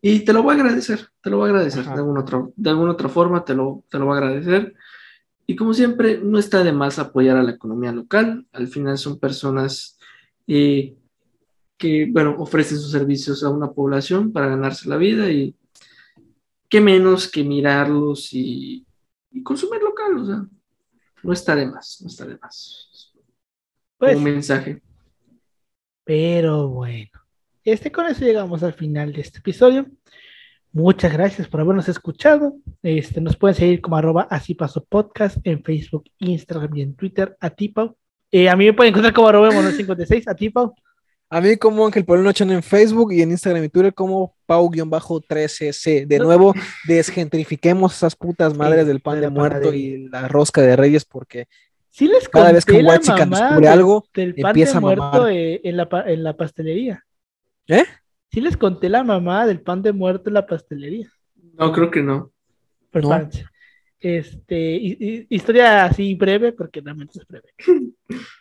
[0.02, 1.94] y te lo voy a agradecer, te lo voy a agradecer Ajá.
[1.94, 4.74] de alguna, otra, de alguna otra forma, te lo, te lo voy a agradecer.
[5.46, 9.18] Y como siempre, no está de más apoyar a la economía local, al final son
[9.20, 9.98] personas
[10.48, 10.96] eh,
[11.76, 15.54] que, bueno, ofrecen sus servicios a una población para ganarse la vida y
[16.68, 18.86] qué menos que mirarlos y,
[19.30, 20.46] y consumir local, o sea,
[21.22, 23.12] no está de más, no está de más.
[23.98, 24.82] Pues, un mensaje.
[26.04, 27.10] pero bueno.
[27.64, 29.86] Este, con eso llegamos al final de este episodio.
[30.70, 32.58] Muchas gracias por habernos escuchado.
[32.82, 37.36] Este, nos pueden seguir como arroba así paso podcast en Facebook, Instagram y en Twitter
[37.40, 37.96] a ti, Pau.
[38.30, 40.74] Eh, a mí me pueden encontrar como arroba mono56 a ti, Pau.
[41.28, 46.06] A mí como Ángel Paulino Chan en Facebook y en Instagram y Twitter como Pau-13C.
[46.06, 46.24] De No.
[46.26, 46.54] nuevo,
[46.86, 51.48] desgentrifiquemos esas putas madres Sí, del pan de muerto y la rosca de reyes porque
[51.90, 55.02] Sí les Cada vez que un mamá descubre algo, del pan empieza de a muerto
[55.12, 55.30] mamar.
[55.32, 57.04] eh, en, la, en la pastelería.
[57.68, 57.84] ¿Eh?
[58.30, 61.10] Sí les conté la mamá del pan de muerto en la pastelería.
[61.54, 62.30] No, creo que no.
[62.90, 63.46] Prepárense.
[64.00, 67.48] Este, hi- hi- historia así breve, porque realmente es breve.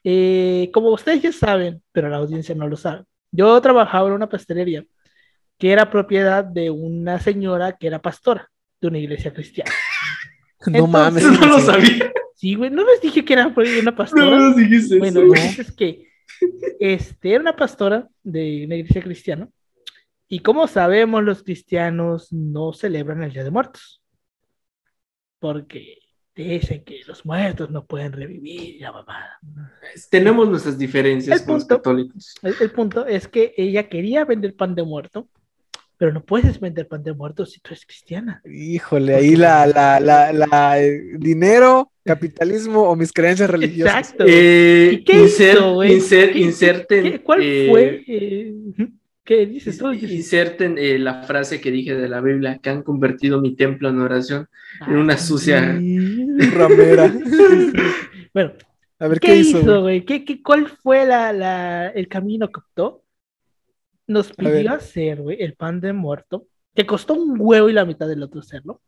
[0.08, 4.30] Eh, como ustedes ya saben, pero la audiencia no lo sabe, yo trabajaba en una
[4.30, 4.86] pastelería
[5.58, 8.51] que era propiedad de una señora que era pastora.
[8.80, 9.72] de una iglesia cristiana.
[10.68, 11.24] No mames.
[11.24, 12.12] Eso no lo sabía.
[12.36, 14.26] Sí, güey, no les dije que era una pastora.
[14.26, 15.34] No nos dijiste Bueno, eso.
[15.34, 16.08] chiste es que
[16.80, 19.47] este, era una pastora de una iglesia cristiana.
[20.28, 24.01] Y como sabemos, los cristianos no celebran el Día de Muertos.
[25.46, 26.00] Porque
[26.36, 29.39] dicen que los muertos no pueden revivir la mamada.
[30.10, 32.34] Tenemos nuestras diferencias El con los católicos.
[32.41, 35.28] El, el punto es que ella quería vender pan de muerto,
[35.98, 38.41] pero no puedes vender pan de muerto si tú eres cristiana.
[38.43, 43.96] Híjole, ahí la, la, la, la, eh, dinero, capitalismo o mis creencias religiosas.
[44.00, 44.26] Exacto.
[44.28, 45.91] Eh, ¿Y qué inser- hizo, güey?
[46.00, 47.04] inser- ¿Qué- inserten.
[47.04, 48.04] ¿Qué- ¿Cuál eh, fue?
[48.08, 48.54] eh,
[49.26, 49.89] ¿Qué dices tú?
[49.89, 53.89] Dices, Inserten eh, la frase que dije de la Biblia, que han convertido mi templo
[53.89, 54.47] en oración
[54.88, 55.61] en una sucia.
[56.53, 57.11] Ramera.
[58.34, 58.51] Bueno,
[58.99, 59.82] A ver ¿qué, qué, hizo, hizo.
[59.82, 60.03] güey?
[60.03, 63.03] ¿Qué, qué, cuál fue la, la- el camino que optó?
[64.07, 66.45] Nos pidió hacer, güey, el pan de muerto,
[66.76, 68.82] que costó un huevo y la mitad del otro hacerlo.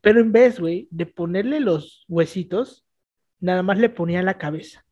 [0.00, 2.84] Pero en vez, güey, de ponerle los huesitos,
[3.38, 4.84] nada más le ponía la cabeza.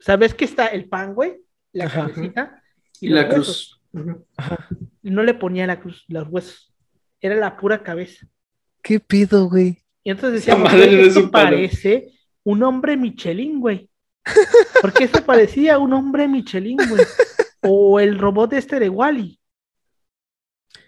[0.00, 1.38] ¿Sabes que está el pan, güey?
[1.72, 2.02] La Ajá.
[2.08, 2.62] cabecita
[3.00, 3.80] Y la huesos.
[3.92, 4.14] cruz.
[5.02, 6.72] Y no le ponía la cruz, los huesos.
[7.20, 8.26] Era la pura cabeza.
[8.82, 9.78] ¿Qué pido, güey?
[10.04, 11.44] Y entonces Esa decíamos, madre "Güey, no es esto un palo".
[11.50, 12.12] parece
[12.44, 13.88] un hombre Michelin, güey.
[14.82, 17.04] ¿Por qué se parecía a un hombre Michelin, güey?
[17.64, 19.38] O el robot este de Wally.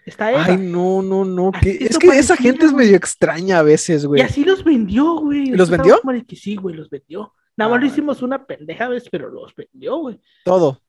[0.05, 0.43] Está Eva.
[0.45, 1.51] Ay, no, no, no.
[1.53, 4.21] Que- es que esa gente es medio extraña a veces, y güey.
[4.21, 5.47] así los vendió, güey.
[5.47, 5.99] ¿Los vendió?
[6.27, 7.33] que sí, güey, los vendió.
[7.57, 10.19] Nada más Ah, lo hicimos una pendeja vez, pero los vendió, güey.
[10.43, 10.81] Todo.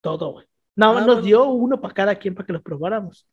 [0.00, 0.46] Todo, güey.
[0.76, 1.26] Nada más Ah, nos bueno.
[1.26, 3.26] dio uno para cada quien para que los probáramos.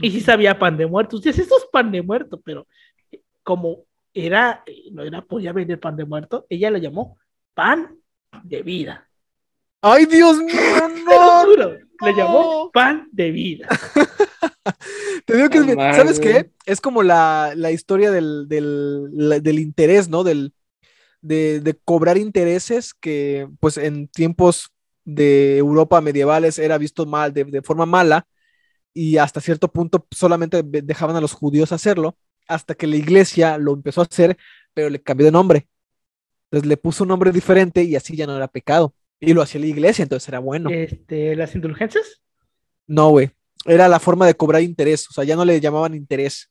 [0.00, 1.18] Y sí sabía pan de muerto.
[1.18, 2.66] Sí, esto es pan de muerto, pero
[3.10, 3.84] eh, como
[4.14, 7.18] era, eh, no era, podía vender pan de muerto, ella lo llamó
[7.54, 7.98] pan
[8.44, 9.08] de vida.
[9.82, 10.54] Ay, Dios mío,
[11.06, 11.44] no.
[11.44, 12.16] juro, le no.
[12.16, 13.68] llamó pan de vida.
[15.24, 16.50] Te digo que es No bien- ¿Sabes qué?
[16.66, 20.24] Es como la, la historia del, del, la- del interés, ¿no?
[20.24, 20.52] Del,
[21.20, 24.70] de, de cobrar intereses que, pues, en tiempos
[25.04, 28.26] de Europa medievales era visto mal, de, de forma mala,
[28.92, 32.16] y hasta cierto punto solamente dejaban a los judíos hacerlo,
[32.46, 34.36] hasta que la iglesia lo empezó a hacer,
[34.74, 35.68] pero le cambió de nombre.
[36.50, 38.94] Entonces le puso un nombre diferente y así ya no era pecado.
[39.20, 40.70] Y lo hacía la iglesia, entonces era bueno.
[40.70, 42.22] Este, las indulgencias.
[42.86, 43.30] No, güey.
[43.66, 45.08] Era la forma de cobrar interés.
[45.10, 46.50] O sea, ya no le llamaban interés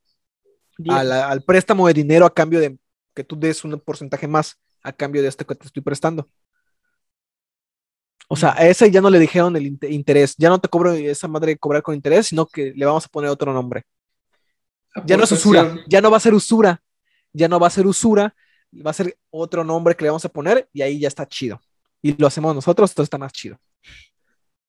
[0.88, 2.78] al préstamo de dinero a cambio de
[3.18, 6.30] que tú des un porcentaje más a cambio de este que te estoy prestando.
[8.30, 10.36] O sea, a ese ya no le dijeron el inte- interés.
[10.38, 13.10] Ya no te cobro esa madre de cobrar con interés, sino que le vamos a
[13.10, 13.84] poner otro nombre.
[15.06, 15.78] Ya no es usura.
[15.88, 16.80] Ya no va a ser usura.
[17.34, 18.36] Ya no va a ser usura.
[18.86, 21.60] Va a ser otro nombre que le vamos a poner y ahí ya está chido.
[22.04, 23.58] Y lo hacemos nosotros, entonces está más chido.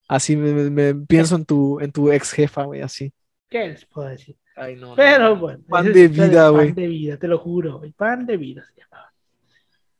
[0.08, 3.12] Así me, me- me pienso en tu, en tu ex jefa, güey, así.
[3.50, 4.38] ¿Qué les puedo decir?
[4.58, 4.96] Ay, no, no.
[4.96, 5.62] Pero bueno.
[5.68, 6.68] Pan de vida, güey.
[6.68, 7.92] Pan de vida, te lo juro, güey.
[7.92, 9.12] Pan de vida se llamaba.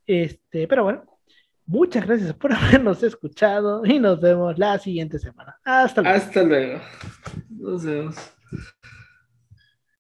[0.06, 1.04] Este, pero bueno.
[1.66, 5.58] Muchas gracias por habernos escuchado y nos vemos la siguiente semana.
[5.64, 6.16] Hasta luego.
[6.16, 6.80] Hasta luego.
[7.50, 8.16] Nos vemos.